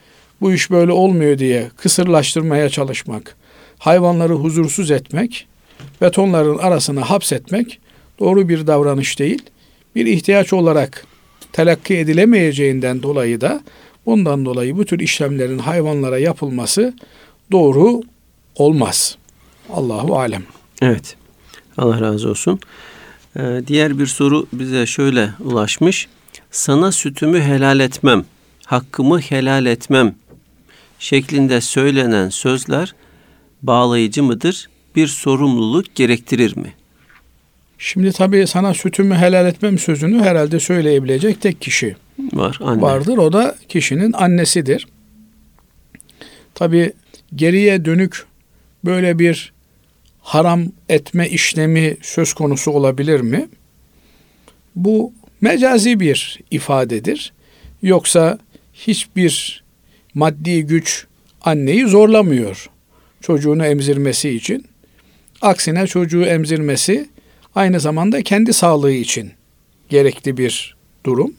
bu 0.41 0.53
iş 0.53 0.71
böyle 0.71 0.91
olmuyor 0.91 1.37
diye 1.37 1.71
kısırlaştırmaya 1.77 2.69
çalışmak, 2.69 3.35
hayvanları 3.79 4.33
huzursuz 4.33 4.91
etmek, 4.91 5.47
betonların 6.01 6.57
arasına 6.57 7.09
hapsetmek 7.09 7.79
doğru 8.19 8.49
bir 8.49 8.67
davranış 8.67 9.19
değil. 9.19 9.41
Bir 9.95 10.05
ihtiyaç 10.05 10.53
olarak 10.53 11.05
telakki 11.53 11.97
edilemeyeceğinden 11.97 13.03
dolayı 13.03 13.41
da 13.41 13.61
bundan 14.05 14.45
dolayı 14.45 14.77
bu 14.77 14.85
tür 14.85 14.99
işlemlerin 14.99 15.59
hayvanlara 15.59 16.19
yapılması 16.19 16.93
doğru 17.51 18.01
olmaz. 18.55 19.17
Allahu 19.69 20.19
alem. 20.19 20.43
Evet. 20.81 21.15
Allah 21.77 22.01
razı 22.01 22.29
olsun. 22.29 22.59
Ee, 23.35 23.61
diğer 23.67 23.99
bir 23.99 24.07
soru 24.07 24.47
bize 24.53 24.85
şöyle 24.85 25.29
ulaşmış. 25.39 26.07
Sana 26.51 26.91
sütümü 26.91 27.41
helal 27.41 27.79
etmem, 27.79 28.25
hakkımı 28.65 29.19
helal 29.19 29.65
etmem 29.65 30.15
şeklinde 30.99 31.61
söylenen 31.61 32.29
sözler 32.29 32.95
bağlayıcı 33.61 34.23
mıdır? 34.23 34.69
Bir 34.95 35.07
sorumluluk 35.07 35.95
gerektirir 35.95 36.57
mi? 36.57 36.73
Şimdi 37.77 38.11
tabii 38.11 38.47
sana 38.47 38.73
sütümü 38.73 39.15
helal 39.15 39.45
etmem 39.45 39.79
sözünü 39.79 40.21
herhalde 40.21 40.59
söyleyebilecek 40.59 41.41
tek 41.41 41.61
kişi 41.61 41.95
var. 42.33 42.59
Anne. 42.63 42.81
Vardır. 42.81 43.17
O 43.17 43.33
da 43.33 43.55
kişinin 43.69 44.13
annesidir. 44.13 44.87
Tabii 46.55 46.93
geriye 47.35 47.85
dönük 47.85 48.25
böyle 48.85 49.19
bir 49.19 49.53
haram 50.21 50.63
etme 50.89 51.29
işlemi 51.29 51.97
söz 52.01 52.33
konusu 52.33 52.71
olabilir 52.71 53.19
mi? 53.19 53.49
Bu 54.75 55.13
mecazi 55.41 55.99
bir 55.99 56.39
ifadedir. 56.51 57.33
Yoksa 57.81 58.37
hiçbir 58.73 59.63
maddi 60.13 60.65
güç 60.65 61.05
anneyi 61.41 61.87
zorlamıyor 61.87 62.69
çocuğunu 63.21 63.65
emzirmesi 63.65 64.29
için. 64.29 64.65
Aksine 65.41 65.87
çocuğu 65.87 66.23
emzirmesi 66.23 67.09
aynı 67.55 67.79
zamanda 67.79 68.21
kendi 68.21 68.53
sağlığı 68.53 68.91
için 68.91 69.31
gerekli 69.89 70.37
bir 70.37 70.75
durum. 71.05 71.33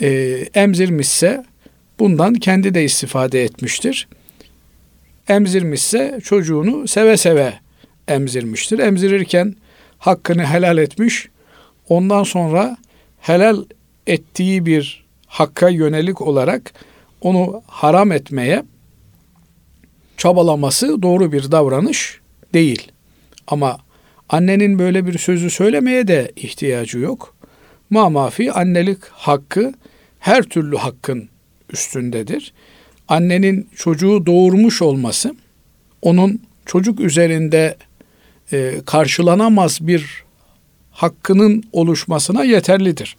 Ee, 0.00 0.08
emzirmişse 0.54 1.44
bundan 1.98 2.34
kendi 2.34 2.74
de 2.74 2.84
istifade 2.84 3.44
etmiştir. 3.44 4.08
Emzirmişse 5.28 6.18
çocuğunu 6.24 6.88
seve 6.88 7.16
seve 7.16 7.54
emzirmiştir. 8.08 8.78
Emzirirken 8.78 9.54
hakkını 9.98 10.46
helal 10.46 10.78
etmiş. 10.78 11.28
Ondan 11.88 12.22
sonra 12.22 12.76
helal 13.20 13.64
ettiği 14.06 14.66
bir 14.66 15.04
hakka 15.26 15.68
yönelik 15.68 16.20
olarak 16.20 16.72
onu 17.20 17.62
haram 17.66 18.12
etmeye 18.12 18.64
çabalaması 20.16 21.02
doğru 21.02 21.32
bir 21.32 21.50
davranış 21.50 22.20
değil. 22.54 22.92
Ama 23.46 23.78
annenin 24.28 24.78
böyle 24.78 25.06
bir 25.06 25.18
sözü 25.18 25.50
söylemeye 25.50 26.08
de 26.08 26.32
ihtiyacı 26.36 26.98
yok. 26.98 27.34
Ma 27.90 28.10
mafi 28.10 28.52
annelik 28.52 29.04
hakkı 29.04 29.74
her 30.18 30.42
türlü 30.42 30.76
hakkın 30.76 31.28
üstündedir. 31.72 32.52
Annenin 33.08 33.68
çocuğu 33.76 34.26
doğurmuş 34.26 34.82
olması 34.82 35.34
onun 36.02 36.42
çocuk 36.66 37.00
üzerinde 37.00 37.76
e, 38.52 38.74
karşılanamaz 38.86 39.78
bir 39.80 40.24
hakkının 40.98 41.64
oluşmasına 41.72 42.44
yeterlidir. 42.44 43.16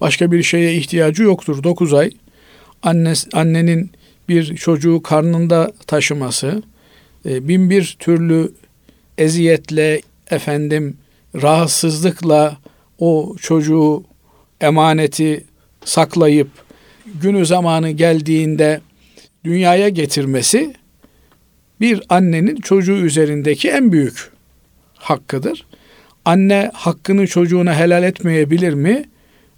Başka 0.00 0.32
bir 0.32 0.42
şeye 0.42 0.74
ihtiyacı 0.74 1.22
yoktur. 1.22 1.62
9 1.62 1.94
ay 1.94 2.10
anne, 2.82 3.12
annenin 3.32 3.90
bir 4.28 4.56
çocuğu 4.56 5.02
karnında 5.02 5.72
taşıması, 5.86 6.62
e, 7.26 7.48
bin 7.48 7.70
bir 7.70 7.96
türlü 7.98 8.52
eziyetle, 9.18 10.00
efendim 10.30 10.96
rahatsızlıkla 11.34 12.58
o 12.98 13.36
çocuğu 13.40 14.04
emaneti 14.60 15.44
saklayıp 15.84 16.48
günü 17.22 17.46
zamanı 17.46 17.90
geldiğinde 17.90 18.80
dünyaya 19.44 19.88
getirmesi 19.88 20.74
bir 21.80 22.02
annenin 22.08 22.56
çocuğu 22.56 22.96
üzerindeki 22.96 23.68
en 23.70 23.92
büyük 23.92 24.30
hakkıdır. 24.94 25.67
Anne 26.28 26.70
hakkını 26.74 27.26
çocuğuna 27.26 27.74
helal 27.74 28.02
etmeyebilir 28.02 28.74
mi? 28.74 29.04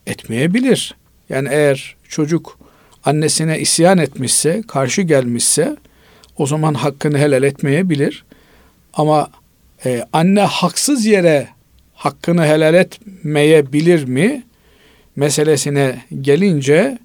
Etmeyebilir. 0.06 0.94
Yani 1.28 1.48
eğer 1.52 1.96
çocuk 2.08 2.58
annesine 3.04 3.60
isyan 3.60 3.98
etmişse, 3.98 4.62
karşı 4.68 5.02
gelmişse 5.02 5.76
o 6.36 6.46
zaman 6.46 6.74
hakkını 6.74 7.18
helal 7.18 7.42
etmeyebilir. 7.42 8.24
Ama 8.94 9.30
e, 9.86 10.04
anne 10.12 10.40
haksız 10.40 11.06
yere 11.06 11.48
hakkını 11.94 12.46
helal 12.46 12.74
etmeyebilir 12.74 14.04
mi? 14.04 14.42
Meselesine 15.16 16.02
gelince 16.20 16.98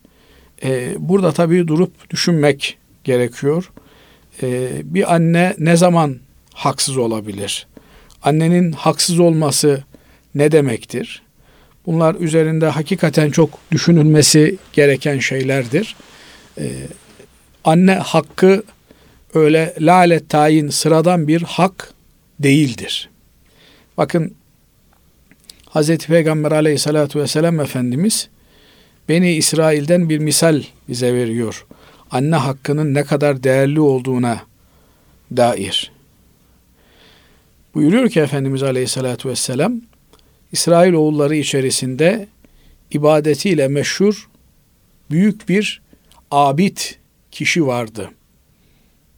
e, 0.64 0.96
burada 0.98 1.32
tabii 1.32 1.68
durup 1.68 2.10
düşünmek 2.10 2.78
gerekiyor. 3.04 3.72
E, 4.42 4.70
bir 4.84 5.16
anne 5.16 5.56
ne 5.60 5.78
zaman 5.78 6.18
haksız 6.54 6.98
olabilir? 6.98 7.68
Annenin 8.26 8.72
haksız 8.72 9.20
olması 9.20 9.84
ne 10.36 10.52
demektir? 10.52 11.22
Bunlar 11.86 12.16
üzerinde 12.16 12.68
hakikaten 12.68 13.32
çok 13.32 13.50
düşünülmesi 13.72 14.58
gereken 14.74 15.20
şeylerdir. 15.20 15.96
Ee, 16.58 16.72
anne 17.64 17.94
hakkı 17.94 18.64
öyle 19.34 19.74
lalet 19.80 20.30
tayin 20.30 20.70
sıradan 20.70 21.28
bir 21.28 21.42
hak 21.42 21.94
değildir. 22.40 23.10
Bakın 23.98 24.36
Hazreti 25.70 26.08
Peygamber 26.08 26.52
aleyhissalatu 26.52 27.20
vesselam 27.20 27.60
Efendimiz 27.60 28.30
Beni 29.10 29.32
İsrail'den 29.32 30.10
bir 30.10 30.20
misal 30.20 30.64
bize 30.90 31.14
veriyor. 31.14 31.66
Anne 32.12 32.36
hakkının 32.36 32.94
ne 32.94 33.04
kadar 33.04 33.44
değerli 33.44 33.80
olduğuna 33.80 34.42
dair. 35.38 35.95
Buyuruyor 37.76 38.10
ki 38.10 38.20
Efendimiz 38.20 38.64
aleyhissalatu 38.64 39.30
vesselam 39.30 39.82
İsrail 40.52 40.94
oğulları 40.94 41.36
içerisinde 41.36 42.28
ibadetiyle 42.92 43.68
meşhur 43.68 44.30
büyük 45.12 45.50
bir 45.50 45.82
abid 46.32 46.78
kişi 47.32 47.68
vardı. 47.68 48.12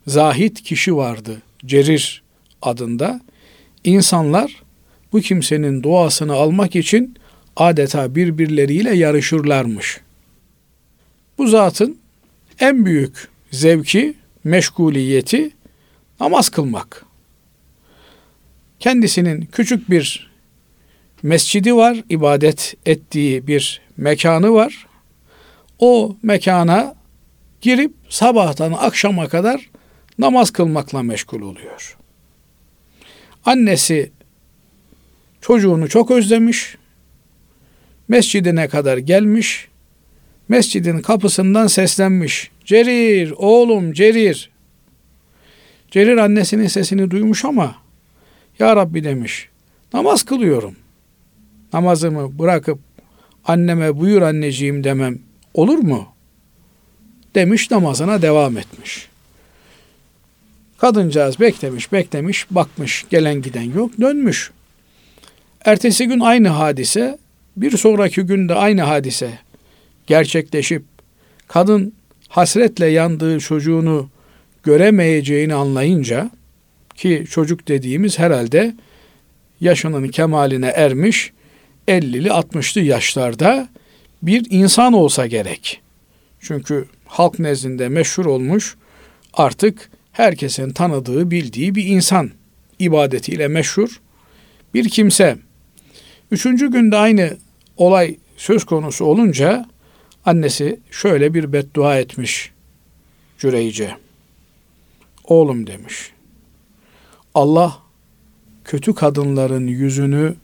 Zahit 0.08 0.64
kişi 0.64 0.96
vardı. 0.96 1.42
Cerir 1.66 2.24
adında. 2.62 3.22
İnsanlar 3.84 4.64
bu 5.14 5.22
kimsenin 5.22 5.84
duasını 5.84 6.34
almak 6.34 6.76
için 6.76 7.16
adeta 7.56 8.16
birbirleriyle 8.16 8.96
yarışırlarmış. 8.96 10.02
Bu 11.38 11.48
zatın 11.48 11.98
en 12.60 12.86
büyük 12.86 13.28
zevki, 13.52 14.14
meşguliyeti 14.44 15.52
namaz 16.20 16.50
kılmak. 16.50 17.07
Kendisinin 18.80 19.46
küçük 19.52 19.90
bir 19.90 20.32
mescidi 21.24 21.76
var, 21.76 22.04
ibadet 22.10 22.74
ettiği 22.86 23.48
bir 23.48 23.82
mekanı 23.98 24.54
var. 24.54 24.88
O 25.80 26.16
mekana 26.24 26.96
girip 27.62 27.92
sabahtan 28.10 28.72
akşama 28.72 29.28
kadar 29.28 29.70
namaz 30.20 30.52
kılmakla 30.52 31.04
meşgul 31.04 31.42
oluyor. 31.42 31.98
Annesi 33.46 34.12
çocuğunu 35.42 35.90
çok 35.90 36.12
özlemiş. 36.12 36.78
Mescidine 38.08 38.68
kadar 38.68 38.98
gelmiş. 38.98 39.68
Mescidin 40.50 41.00
kapısından 41.00 41.68
seslenmiş. 41.68 42.52
Cerir, 42.66 43.34
oğlum 43.38 43.94
Cerir. 43.94 44.50
Cerir 45.92 46.18
annesinin 46.18 46.68
sesini 46.68 47.12
duymuş 47.12 47.46
ama 47.46 47.87
Ya 48.60 48.76
Rabbi 48.76 49.04
demiş. 49.04 49.50
Namaz 49.94 50.24
kılıyorum 50.24 50.76
namazımı 51.74 52.40
bırakıp 52.40 52.80
anneme 53.46 53.98
buyur 53.98 54.22
anneciğim 54.22 54.84
demem 54.84 55.20
olur 55.54 55.78
mu? 55.78 56.08
demiş 57.36 57.72
namazına 57.72 58.22
devam 58.22 58.58
etmiş. 58.58 59.08
Kadıncağız 60.78 61.40
beklemiş 61.40 61.92
beklemiş 61.92 62.46
bakmış 62.52 63.06
gelen 63.10 63.42
giden 63.42 63.74
yok 63.74 63.92
dönmüş. 64.02 64.52
Ertesi 65.66 66.08
gün 66.08 66.20
aynı 66.20 66.48
hadise 66.48 67.18
bir 67.58 67.78
sonraki 67.78 68.22
günde 68.22 68.54
aynı 68.54 68.82
hadise 68.82 69.40
gerçekleşip 70.08 70.84
kadın 71.48 71.94
hasretle 72.30 72.86
yandığı 72.86 73.40
çocuğunu 73.40 74.10
göremeyeceğini 74.64 75.54
anlayınca 75.54 76.32
ki 76.98 77.26
çocuk 77.30 77.68
dediğimiz 77.68 78.20
herhalde 78.20 78.76
yaşının 79.62 80.08
kemaline 80.08 80.68
ermiş 80.68 81.32
50'li 81.88 82.28
60'lı 82.28 82.82
yaşlarda 82.82 83.70
bir 84.22 84.48
insan 84.50 84.94
olsa 84.94 85.28
gerek. 85.28 85.82
Çünkü 86.40 86.86
halk 87.06 87.40
nezdinde 87.40 87.90
meşhur 87.90 88.26
olmuş 88.26 88.76
artık 89.34 89.90
herkesin 90.12 90.70
tanıdığı 90.70 91.32
bildiği 91.32 91.76
bir 91.76 91.86
insan 91.86 92.32
ibadetiyle 92.80 93.48
meşhur 93.48 94.02
bir 94.74 94.90
kimse. 94.90 95.38
Üçüncü 96.32 96.72
günde 96.72 96.96
aynı 96.96 97.38
olay 97.78 98.18
söz 98.38 98.64
konusu 98.64 99.06
olunca 99.06 99.66
annesi 100.26 100.80
şöyle 100.92 101.34
bir 101.34 101.54
beddua 101.54 102.00
etmiş 102.00 102.52
Cüreyce. 103.38 103.98
Oğlum 105.24 105.68
demiş. 105.68 106.12
Allah 107.38 107.78
kötü 108.66 108.96
kadınların 108.96 109.68
yüzünü 109.68 110.36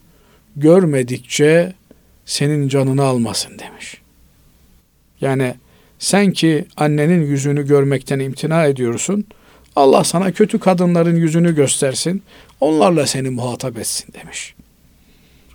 görmedikçe 0.56 1.72
senin 2.24 2.68
canını 2.68 3.02
almasın 3.02 3.58
demiş. 3.58 4.00
Yani 5.20 5.54
sen 5.98 6.32
ki 6.32 6.64
annenin 6.76 7.26
yüzünü 7.26 7.66
görmekten 7.66 8.18
imtina 8.18 8.64
ediyorsun. 8.64 9.24
Allah 9.76 10.04
sana 10.04 10.32
kötü 10.32 10.58
kadınların 10.58 11.16
yüzünü 11.16 11.54
göstersin. 11.54 12.22
Onlarla 12.60 13.06
seni 13.06 13.30
muhatap 13.30 13.78
etsin 13.78 14.12
demiş. 14.12 14.54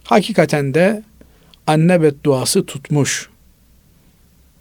Hakikaten 0.03 0.73
de 0.73 1.03
anne 1.67 2.01
bedduası 2.01 2.65
tutmuş. 2.65 3.29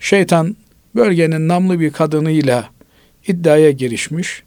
Şeytan 0.01 0.57
bölgenin 0.95 1.49
namlı 1.49 1.81
bir 1.81 1.93
kadınıyla 1.93 2.70
iddiaya 3.29 3.70
girişmiş. 3.70 4.43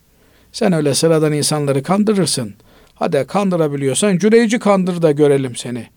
Sen 0.52 0.74
öyle 0.74 0.93
sıradan 0.93 1.34
insanları 1.34 1.84
kandırırsın. 1.84 2.54
Hadi 2.95 3.26
kandırabiliyorsan 3.28 4.18
cüreyci 4.18 4.60
kandır 4.60 5.02
da 5.02 5.12
görelim 5.12 5.56
seni 5.56 5.88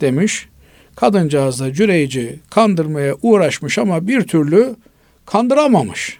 demiş. 0.00 0.48
Kadıncağız 0.96 1.60
da 1.60 1.72
cüreyci 1.72 2.40
kandırmaya 2.50 3.14
uğraşmış 3.22 3.78
ama 3.78 4.06
bir 4.06 4.22
türlü 4.22 4.76
kandıramamış. 5.26 6.18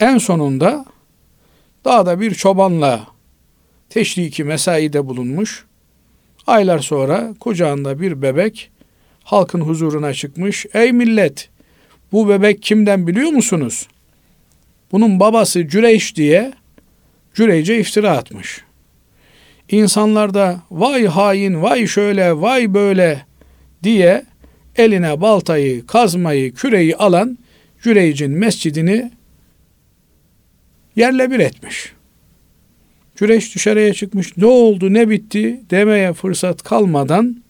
En 0.00 0.18
sonunda 0.18 0.84
dağda 1.84 2.20
bir 2.20 2.34
çobanla 2.34 3.06
teşriki 3.88 4.44
mesaide 4.44 5.06
bulunmuş. 5.06 5.64
Aylar 6.46 6.78
sonra 6.78 7.34
kucağında 7.40 8.00
bir 8.00 8.22
bebek 8.22 8.70
halkın 9.24 9.60
huzuruna 9.60 10.14
çıkmış. 10.14 10.66
Ey 10.74 10.92
millet 10.92 11.48
bu 12.12 12.28
bebek 12.28 12.62
kimden 12.62 13.06
biliyor 13.06 13.30
musunuz? 13.30 13.88
Bunun 14.92 15.20
babası 15.20 15.68
Cüreyş 15.68 16.16
diye 16.16 16.52
Cüreyce 17.34 17.80
iftira 17.80 18.10
atmış. 18.10 18.60
İnsanlar 19.68 20.34
da 20.34 20.60
vay 20.70 21.06
hain, 21.06 21.62
vay 21.62 21.86
şöyle, 21.86 22.40
vay 22.40 22.74
böyle 22.74 23.26
diye 23.82 24.24
eline 24.76 25.20
baltayı, 25.20 25.86
kazmayı, 25.86 26.54
küreyi 26.54 26.96
alan 26.96 27.38
Cüreyc'in 27.82 28.30
mescidini 28.30 29.10
yerle 30.96 31.30
bir 31.30 31.38
etmiş. 31.38 31.92
Cüreyç 33.16 33.54
dışarıya 33.54 33.94
çıkmış. 33.94 34.36
Ne 34.36 34.46
oldu, 34.46 34.92
ne 34.92 35.10
bitti 35.10 35.60
demeye 35.70 36.12
fırsat 36.12 36.62
kalmadan 36.62 37.42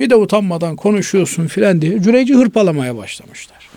bir 0.00 0.10
de 0.10 0.16
utanmadan 0.16 0.76
konuşuyorsun 0.76 1.46
filan 1.46 1.82
diye 1.82 2.02
Cüreyci 2.02 2.34
hırpalamaya 2.34 2.96
başlamışlar. 2.96 3.68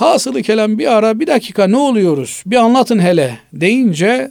Hasılı 0.00 0.42
kelam 0.42 0.78
bir 0.78 0.96
ara 0.96 1.20
bir 1.20 1.26
dakika 1.26 1.66
ne 1.66 1.76
oluyoruz 1.76 2.42
bir 2.46 2.56
anlatın 2.56 2.98
hele 2.98 3.38
deyince 3.52 4.30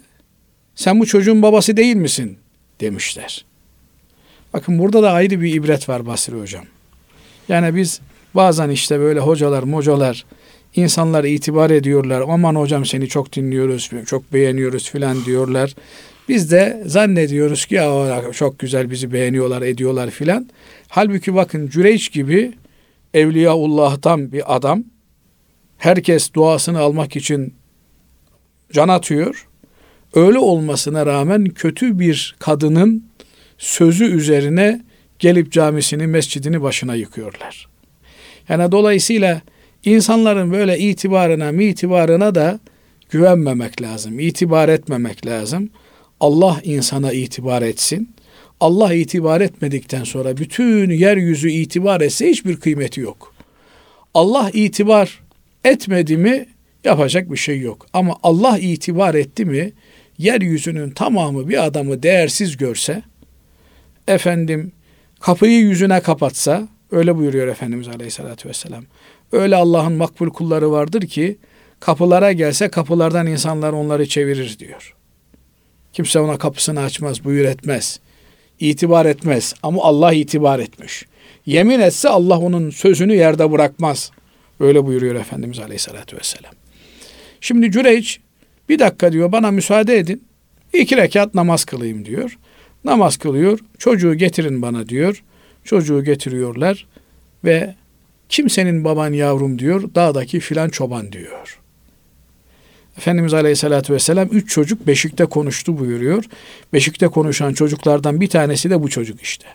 sen 0.75 0.99
bu 0.99 1.05
çocuğun 1.05 1.41
babası 1.41 1.77
değil 1.77 1.95
misin 1.95 2.37
demişler. 2.81 3.45
Bakın 4.53 4.79
burada 4.79 5.03
da 5.03 5.11
ayrı 5.11 5.41
bir 5.41 5.53
ibret 5.53 5.89
var 5.89 6.05
Basri 6.05 6.39
Hocam. 6.39 6.65
Yani 7.49 7.75
biz 7.75 8.01
bazen 8.35 8.69
işte 8.69 8.99
böyle 8.99 9.19
hocalar 9.19 9.63
mocalar 9.63 10.25
insanlar 10.75 11.23
itibar 11.23 11.69
ediyorlar. 11.69 12.23
Aman 12.29 12.55
hocam 12.55 12.85
seni 12.85 13.07
çok 13.07 13.33
dinliyoruz, 13.33 13.89
çok 14.05 14.33
beğeniyoruz 14.33 14.89
filan 14.89 15.25
diyorlar. 15.25 15.75
Biz 16.29 16.51
de 16.51 16.83
zannediyoruz 16.85 17.65
ki 17.65 17.75
ya 17.75 18.21
çok 18.33 18.59
güzel 18.59 18.91
bizi 18.91 19.13
beğeniyorlar, 19.13 19.61
ediyorlar 19.61 20.09
filan. 20.09 20.49
Halbuki 20.87 21.35
bakın 21.35 21.69
Cüreyç 21.69 22.11
gibi 22.11 22.53
Evliyaullah'tan 23.13 24.31
bir 24.31 24.55
adam 24.55 24.83
herkes 25.79 26.33
duasını 26.33 26.79
almak 26.79 27.15
için 27.15 27.53
can 28.73 28.87
atıyor. 28.87 29.47
Öyle 30.13 30.37
olmasına 30.39 31.05
rağmen 31.05 31.45
kötü 31.45 31.99
bir 31.99 32.35
kadının 32.39 33.05
sözü 33.57 34.05
üzerine 34.05 34.81
gelip 35.19 35.51
camisini, 35.51 36.07
mescidini 36.07 36.61
başına 36.61 36.95
yıkıyorlar. 36.95 37.67
Yani 38.49 38.71
dolayısıyla 38.71 39.41
insanların 39.85 40.51
böyle 40.51 40.79
itibarına, 40.79 41.51
mitibarına 41.51 42.35
da 42.35 42.59
güvenmemek 43.09 43.81
lazım. 43.81 44.19
İtibar 44.19 44.69
etmemek 44.69 45.25
lazım. 45.25 45.69
Allah 46.19 46.61
insana 46.63 47.11
itibar 47.11 47.61
etsin. 47.61 48.15
Allah 48.59 48.93
itibar 48.93 49.41
etmedikten 49.41 50.03
sonra 50.03 50.37
bütün 50.37 50.89
yeryüzü 50.89 51.49
itibar 51.49 52.01
etse 52.01 52.29
hiçbir 52.29 52.59
kıymeti 52.59 53.01
yok. 53.01 53.33
Allah 54.13 54.49
itibar 54.53 55.21
etmedi 55.63 56.17
mi 56.17 56.45
yapacak 56.83 57.31
bir 57.31 57.37
şey 57.37 57.59
yok. 57.59 57.85
Ama 57.93 58.15
Allah 58.23 58.57
itibar 58.57 59.15
etti 59.15 59.45
mi 59.45 59.73
yeryüzünün 60.17 60.89
tamamı 60.89 61.49
bir 61.49 61.65
adamı 61.65 62.03
değersiz 62.03 62.57
görse 62.57 63.03
efendim 64.07 64.71
kapıyı 65.19 65.59
yüzüne 65.59 66.01
kapatsa 66.01 66.67
öyle 66.91 67.15
buyuruyor 67.15 67.47
Efendimiz 67.47 67.87
Aleyhisselatü 67.87 68.49
Vesselam. 68.49 68.83
Öyle 69.31 69.55
Allah'ın 69.55 69.93
makbul 69.93 70.29
kulları 70.29 70.71
vardır 70.71 71.01
ki 71.01 71.37
kapılara 71.79 72.31
gelse 72.31 72.69
kapılardan 72.69 73.27
insanlar 73.27 73.73
onları 73.73 74.07
çevirir 74.07 74.59
diyor. 74.59 74.95
Kimse 75.93 76.19
ona 76.19 76.37
kapısını 76.37 76.81
açmaz, 76.81 77.23
buyur 77.23 77.45
etmez. 77.45 77.99
İtibar 78.59 79.05
etmez 79.05 79.53
ama 79.63 79.83
Allah 79.83 80.13
itibar 80.13 80.59
etmiş. 80.59 81.05
Yemin 81.45 81.79
etse 81.79 82.09
Allah 82.09 82.39
onun 82.39 82.69
sözünü 82.69 83.15
yerde 83.15 83.51
bırakmaz. 83.51 84.11
Öyle 84.59 84.85
buyuruyor 84.85 85.15
Efendimiz 85.15 85.59
Aleyhisselatü 85.59 86.17
Vesselam. 86.17 86.53
Şimdi 87.41 87.71
Cüreyç 87.71 88.19
bir 88.69 88.79
dakika 88.79 89.11
diyor 89.11 89.31
bana 89.31 89.51
müsaade 89.51 89.97
edin. 89.97 90.23
İki 90.73 90.97
rekat 90.97 91.35
namaz 91.35 91.65
kılayım 91.65 92.05
diyor. 92.05 92.37
Namaz 92.83 93.17
kılıyor. 93.17 93.59
Çocuğu 93.77 94.15
getirin 94.15 94.61
bana 94.61 94.89
diyor. 94.89 95.23
Çocuğu 95.63 96.03
getiriyorlar 96.03 96.87
ve 97.43 97.75
kimsenin 98.29 98.83
baban 98.83 99.13
yavrum 99.13 99.59
diyor. 99.59 99.95
Dağdaki 99.95 100.39
filan 100.39 100.69
çoban 100.69 101.11
diyor. 101.11 101.59
Efendimiz 102.97 103.33
Aleyhisselatü 103.33 103.93
Vesselam 103.93 104.27
üç 104.31 104.49
çocuk 104.49 104.87
beşikte 104.87 105.25
konuştu 105.25 105.79
buyuruyor. 105.79 106.23
Beşikte 106.73 107.07
konuşan 107.07 107.53
çocuklardan 107.53 108.21
bir 108.21 108.29
tanesi 108.29 108.69
de 108.69 108.81
bu 108.81 108.89
çocuk 108.89 109.21
işte. 109.21 109.45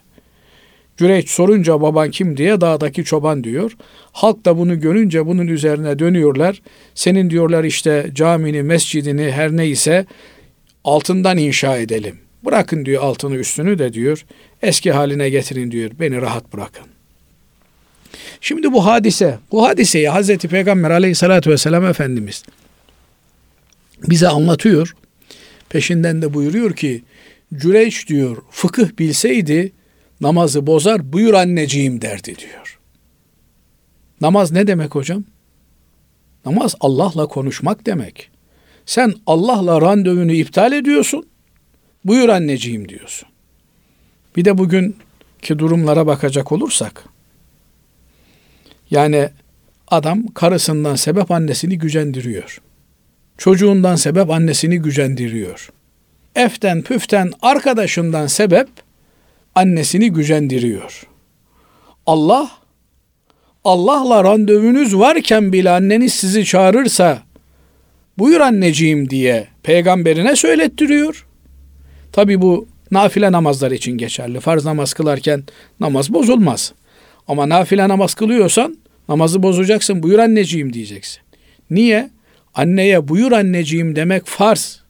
Cüreyç 0.97 1.31
sorunca 1.31 1.81
baban 1.81 2.11
kim 2.11 2.37
diye 2.37 2.61
dağdaki 2.61 3.05
çoban 3.05 3.45
diyor. 3.45 3.77
Halk 4.13 4.45
da 4.45 4.59
bunu 4.59 4.81
görünce 4.81 5.27
bunun 5.27 5.47
üzerine 5.47 5.99
dönüyorlar. 5.99 6.63
Senin 6.95 7.31
diyorlar 7.31 7.65
işte 7.65 8.11
camini, 8.15 8.63
mescidini 8.63 9.31
her 9.31 9.53
neyse 9.53 10.07
altından 10.85 11.39
inşa 11.39 11.77
edelim. 11.77 12.19
Bırakın 12.45 12.85
diyor 12.85 13.03
altını 13.03 13.37
üstünü 13.37 13.79
de 13.79 13.93
diyor. 13.93 14.25
Eski 14.63 14.93
haline 14.93 15.31
getirin 15.31 15.71
diyor. 15.71 15.91
Beni 16.01 16.23
rahat 16.23 16.53
bırakın. 16.53 16.87
Şimdi 18.41 18.73
bu 18.73 18.87
hadise, 18.87 19.39
bu 19.53 19.67
hadiseyi 19.67 20.09
Hazreti 20.09 20.49
Peygamber 20.49 20.91
aleyhissalatü 20.91 21.51
vesselam 21.51 21.87
Efendimiz 21.87 22.45
bize 24.09 24.29
anlatıyor. 24.29 24.97
Peşinden 25.69 26.23
de 26.23 26.35
buyuruyor 26.35 26.77
ki 26.77 27.03
Cüreyç 27.55 28.09
diyor 28.09 28.37
fıkıh 28.51 28.99
bilseydi 28.99 29.73
namazı 30.21 30.67
bozar 30.67 31.13
buyur 31.13 31.35
anneciğim 31.35 32.03
derdi 32.03 32.37
diyor. 32.39 32.79
Namaz 34.21 34.53
ne 34.53 34.67
demek 34.67 34.95
hocam? 34.95 35.25
Namaz 36.47 36.75
Allah'la 36.81 37.27
konuşmak 37.27 37.87
demek. 37.87 38.31
Sen 38.87 39.15
Allah'la 39.27 39.81
randevunu 39.81 40.33
iptal 40.33 40.73
ediyorsun. 40.73 41.27
Buyur 42.05 42.29
anneciğim 42.29 42.89
diyorsun. 42.89 43.29
Bir 44.37 44.45
de 44.45 44.59
bugünkü 44.59 45.59
durumlara 45.59 46.07
bakacak 46.07 46.53
olursak 46.53 47.05
yani 48.91 49.29
Adam 49.89 50.27
karısından 50.27 50.95
sebep 50.95 51.31
annesini 51.31 51.79
gücendiriyor. 51.79 52.61
Çocuğundan 53.39 53.97
sebep 53.97 54.31
annesini 54.31 54.79
gücendiriyor. 54.79 55.71
Eften 56.35 56.83
püften 56.83 57.33
arkadaşından 57.43 58.27
sebep 58.27 58.69
annesini 59.55 60.13
gücendiriyor. 60.13 61.07
Allah 62.07 62.51
Allah'la 63.65 64.25
randevunuz 64.25 64.99
varken 64.99 65.53
bile 65.53 65.71
anneniz 65.71 66.15
sizi 66.15 66.45
çağırırsa 66.45 67.23
buyur 68.19 68.41
anneciğim 68.41 69.11
diye 69.11 69.49
peygamberine 69.63 70.37
söylettiriyor. 70.37 71.27
Tabi 72.13 72.43
bu 72.43 72.67
nafile 72.91 73.33
namazlar 73.33 73.71
için 73.71 73.93
geçerli. 73.93 74.41
Farz 74.41 74.65
namaz 74.65 74.93
kılarken 74.93 75.45
namaz 75.81 76.13
bozulmaz. 76.13 76.73
Ama 77.29 77.49
nafile 77.49 77.89
namaz 77.89 78.15
kılıyorsan 78.15 78.79
namazı 79.09 79.43
bozacaksın. 79.43 80.03
Buyur 80.03 80.19
anneciğim 80.19 80.73
diyeceksin. 80.73 81.23
Niye? 81.71 82.11
Anneye 82.55 83.09
buyur 83.09 83.33
anneciğim 83.33 83.97
demek 83.97 84.27
farz. 84.27 84.83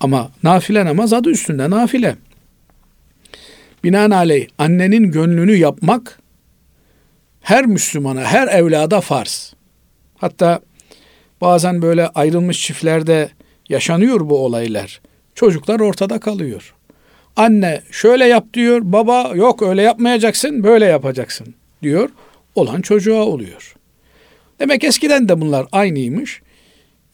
Ama 0.00 0.30
nafile 0.42 0.84
namaz 0.84 1.12
adı 1.12 1.30
üstünde 1.30 1.70
nafile. 1.70 2.16
Binaenaleyh 3.84 4.46
annenin 4.58 5.10
gönlünü 5.12 5.56
yapmak 5.56 6.18
her 7.40 7.66
Müslümana, 7.66 8.24
her 8.24 8.48
evlada 8.48 9.00
farz. 9.00 9.54
Hatta 10.16 10.60
bazen 11.40 11.82
böyle 11.82 12.08
ayrılmış 12.08 12.62
çiftlerde 12.62 13.28
yaşanıyor 13.68 14.20
bu 14.20 14.38
olaylar. 14.38 15.00
Çocuklar 15.34 15.80
ortada 15.80 16.20
kalıyor. 16.20 16.74
Anne 17.36 17.82
şöyle 17.90 18.24
yap 18.24 18.54
diyor, 18.54 18.80
baba 18.84 19.32
yok 19.34 19.62
öyle 19.62 19.82
yapmayacaksın, 19.82 20.64
böyle 20.64 20.84
yapacaksın 20.84 21.54
diyor. 21.82 22.10
Olan 22.54 22.80
çocuğa 22.80 23.22
oluyor. 23.22 23.74
Demek 24.60 24.84
eskiden 24.84 25.28
de 25.28 25.40
bunlar 25.40 25.66
aynıymış. 25.72 26.42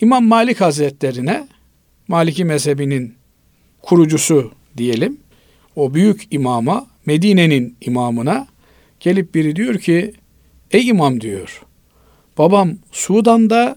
İmam 0.01 0.25
Malik 0.25 0.61
Hazretlerine, 0.61 1.49
Maliki 2.09 2.45
mezhebinin 2.45 3.15
kurucusu 3.83 4.53
diyelim, 4.77 5.21
o 5.77 5.95
büyük 5.95 6.27
imama, 6.31 6.87
Medine'nin 7.07 7.77
imamına 7.81 8.47
gelip 9.01 9.35
biri 9.35 9.57
diyor 9.57 9.79
ki, 9.79 10.12
ey 10.70 10.89
imam 10.89 11.20
diyor, 11.20 11.62
babam 12.39 12.79
Sudan'da 12.93 13.77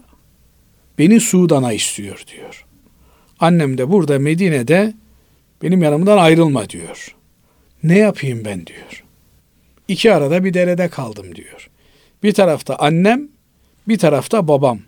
beni 0.98 1.20
Sudan'a 1.20 1.72
istiyor 1.72 2.24
diyor. 2.34 2.64
Annem 3.40 3.78
de 3.78 3.90
burada 3.90 4.18
Medine'de 4.18 4.94
benim 5.62 5.82
yanımdan 5.82 6.18
ayrılma 6.18 6.68
diyor. 6.68 7.14
Ne 7.82 7.98
yapayım 7.98 8.44
ben 8.44 8.66
diyor. 8.66 9.04
İki 9.88 10.14
arada 10.14 10.44
bir 10.44 10.54
derede 10.54 10.88
kaldım 10.88 11.34
diyor. 11.34 11.70
Bir 12.22 12.34
tarafta 12.34 12.76
annem, 12.76 13.28
bir 13.88 13.98
tarafta 13.98 14.48
babam. 14.48 14.78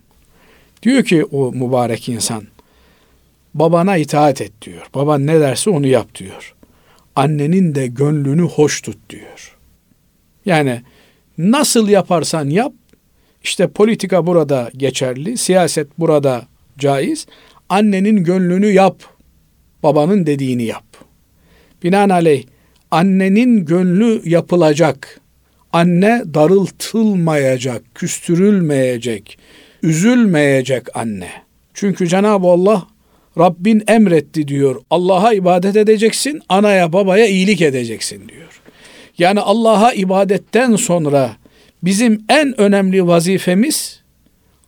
Diyor 0.82 1.04
ki 1.04 1.24
o 1.24 1.52
mübarek 1.52 2.08
insan, 2.08 2.42
babana 3.54 3.96
itaat 3.96 4.40
et 4.40 4.52
diyor. 4.62 4.86
Baban 4.94 5.26
ne 5.26 5.40
derse 5.40 5.70
onu 5.70 5.86
yap 5.86 6.14
diyor. 6.14 6.54
Annenin 7.20 7.74
de 7.74 7.86
gönlünü 7.86 8.42
hoş 8.42 8.80
tut 8.80 9.10
diyor. 9.10 9.58
Yani 10.46 10.82
nasıl 11.38 11.88
yaparsan 11.88 12.48
yap, 12.48 12.72
işte 13.42 13.68
politika 13.68 14.26
burada 14.26 14.70
geçerli, 14.76 15.38
siyaset 15.38 15.98
burada 15.98 16.46
caiz. 16.78 17.26
Annenin 17.68 18.24
gönlünü 18.24 18.66
yap, 18.66 19.02
babanın 19.82 20.26
dediğini 20.26 20.62
yap. 20.62 20.84
Binaenaleyh 21.82 22.44
annenin 22.90 23.64
gönlü 23.64 24.22
yapılacak. 24.24 25.20
Anne 25.72 26.22
darıltılmayacak, 26.34 27.94
küstürülmeyecek, 27.94 29.38
üzülmeyecek 29.82 30.96
anne. 30.96 31.30
Çünkü 31.74 32.08
Cenab-ı 32.08 32.46
Allah 32.46 32.86
Rabbin 33.38 33.82
emretti 33.88 34.48
diyor. 34.48 34.82
Allah'a 34.90 35.32
ibadet 35.32 35.76
edeceksin, 35.76 36.42
anaya 36.48 36.92
babaya 36.92 37.26
iyilik 37.26 37.62
edeceksin 37.62 38.28
diyor. 38.28 38.60
Yani 39.18 39.40
Allah'a 39.40 39.92
ibadetten 39.92 40.76
sonra 40.76 41.36
bizim 41.82 42.24
en 42.28 42.60
önemli 42.60 43.06
vazifemiz 43.06 44.00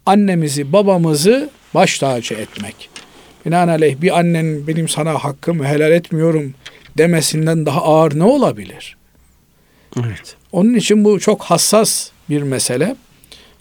annemizi, 0.06 0.72
babamızı 0.72 1.50
baş 1.74 1.98
tacı 1.98 2.34
etmek. 2.34 2.90
Binaenaleyh 3.46 4.00
bir 4.00 4.18
annenin 4.18 4.66
benim 4.66 4.88
sana 4.88 5.14
hakkımı 5.14 5.66
helal 5.66 5.92
etmiyorum 5.92 6.54
demesinden 6.98 7.66
daha 7.66 7.82
ağır 7.82 8.18
ne 8.18 8.24
olabilir? 8.24 8.96
Evet. 9.96 10.36
Onun 10.52 10.74
için 10.74 11.04
bu 11.04 11.20
çok 11.20 11.42
hassas 11.42 12.10
bir 12.30 12.42
mesele. 12.42 12.96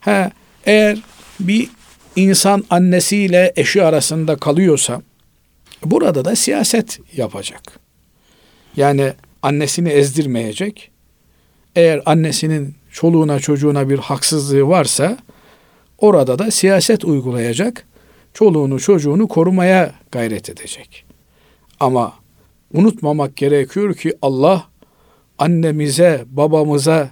He, 0.02 0.32
eğer 0.66 0.97
bir 1.39 1.70
insan 2.16 2.64
annesiyle 2.70 3.53
eşi 3.55 3.84
arasında 3.84 4.36
kalıyorsa 4.36 5.01
burada 5.86 6.26
da 6.26 6.36
siyaset 6.36 6.99
yapacak. 7.16 7.80
Yani 8.76 9.14
annesini 9.41 9.89
ezdirmeyecek. 9.89 10.91
Eğer 11.76 12.01
annesinin 12.05 12.76
çoluğuna 12.91 13.39
çocuğuna 13.39 13.89
bir 13.89 13.97
haksızlığı 13.99 14.68
varsa 14.68 15.18
orada 15.97 16.39
da 16.39 16.51
siyaset 16.51 17.05
uygulayacak. 17.05 17.86
Çoluğunu 18.34 18.80
çocuğunu 18.80 19.28
korumaya 19.28 19.91
gayret 20.12 20.49
edecek. 20.49 21.05
Ama 21.80 22.14
unutmamak 22.74 23.36
gerekiyor 23.36 23.93
ki 23.95 24.14
Allah 24.22 24.68
annemize, 25.38 26.26
babamıza 26.28 27.09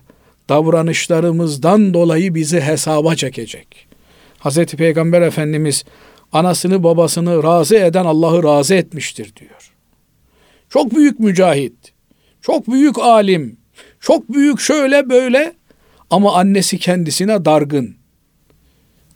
davranışlarımızdan 0.50 1.94
dolayı 1.94 2.36
bizi 2.36 2.62
hesaba 2.62 3.16
çekecek. 3.16 3.89
Hazreti 4.40 4.78
Peygamber 4.78 5.22
Efendimiz 5.22 5.84
anasını 6.32 6.84
babasını 6.84 7.44
razı 7.44 7.76
eden 7.76 8.06
Allah'ı 8.06 8.44
razı 8.44 8.76
etmiştir 8.76 9.36
diyor. 9.36 9.72
Çok 10.70 10.96
büyük 10.96 11.20
mücahit, 11.20 11.94
çok 12.42 12.68
büyük 12.68 13.00
alim, 13.00 13.58
çok 14.00 14.34
büyük 14.34 14.60
şöyle 14.60 15.10
böyle 15.10 15.54
ama 16.10 16.36
annesi 16.36 16.80
kendisine 16.80 17.46
dargın. 17.46 17.96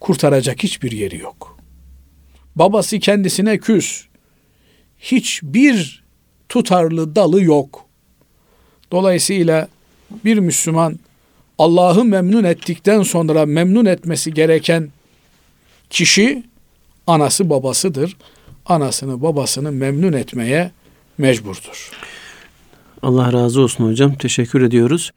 Kurtaracak 0.00 0.62
hiçbir 0.62 0.92
yeri 0.92 1.18
yok. 1.18 1.58
Babası 2.56 2.98
kendisine 2.98 3.58
küs. 3.58 4.04
Hiçbir 4.98 6.04
tutarlı 6.48 7.16
dalı 7.16 7.42
yok. 7.42 7.86
Dolayısıyla 8.92 9.68
bir 10.24 10.38
Müslüman 10.38 10.98
Allah'ı 11.58 12.04
memnun 12.04 12.44
ettikten 12.44 13.02
sonra 13.02 13.46
memnun 13.46 13.84
etmesi 13.84 14.34
gereken 14.34 14.90
kişi 15.94 16.42
anası 17.06 17.50
babasıdır. 17.50 18.16
Anasını 18.66 19.22
babasını 19.22 19.72
memnun 19.72 20.12
etmeye 20.12 20.70
mecburdur. 21.18 21.90
Allah 23.02 23.32
razı 23.32 23.60
olsun 23.60 23.90
hocam. 23.90 24.14
Teşekkür 24.14 24.62
ediyoruz. 24.62 25.10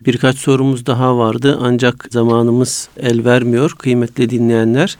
Birkaç 0.00 0.36
sorumuz 0.36 0.86
daha 0.86 1.18
vardı 1.18 1.58
ancak 1.62 2.08
zamanımız 2.10 2.88
el 3.00 3.24
vermiyor 3.24 3.70
kıymetli 3.70 4.30
dinleyenler. 4.30 4.96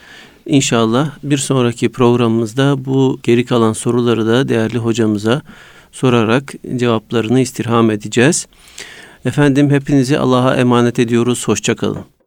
İnşallah 0.47 1.11
bir 1.23 1.39
sonraki 1.39 1.89
programımızda 1.89 2.85
bu 2.85 3.21
geri 3.23 3.45
kalan 3.45 3.73
soruları 3.73 4.27
da 4.27 4.49
değerli 4.49 4.79
hocamıza 4.79 5.43
sorarak 5.93 6.55
cevaplarını 6.77 7.41
istirham 7.41 7.91
edeceğiz. 7.91 8.47
Efendim 9.25 9.71
hepinizi 9.71 10.19
Allah'a 10.19 10.57
emanet 10.57 10.99
ediyoruz. 10.99 11.49
Hoşçakalın. 11.49 12.18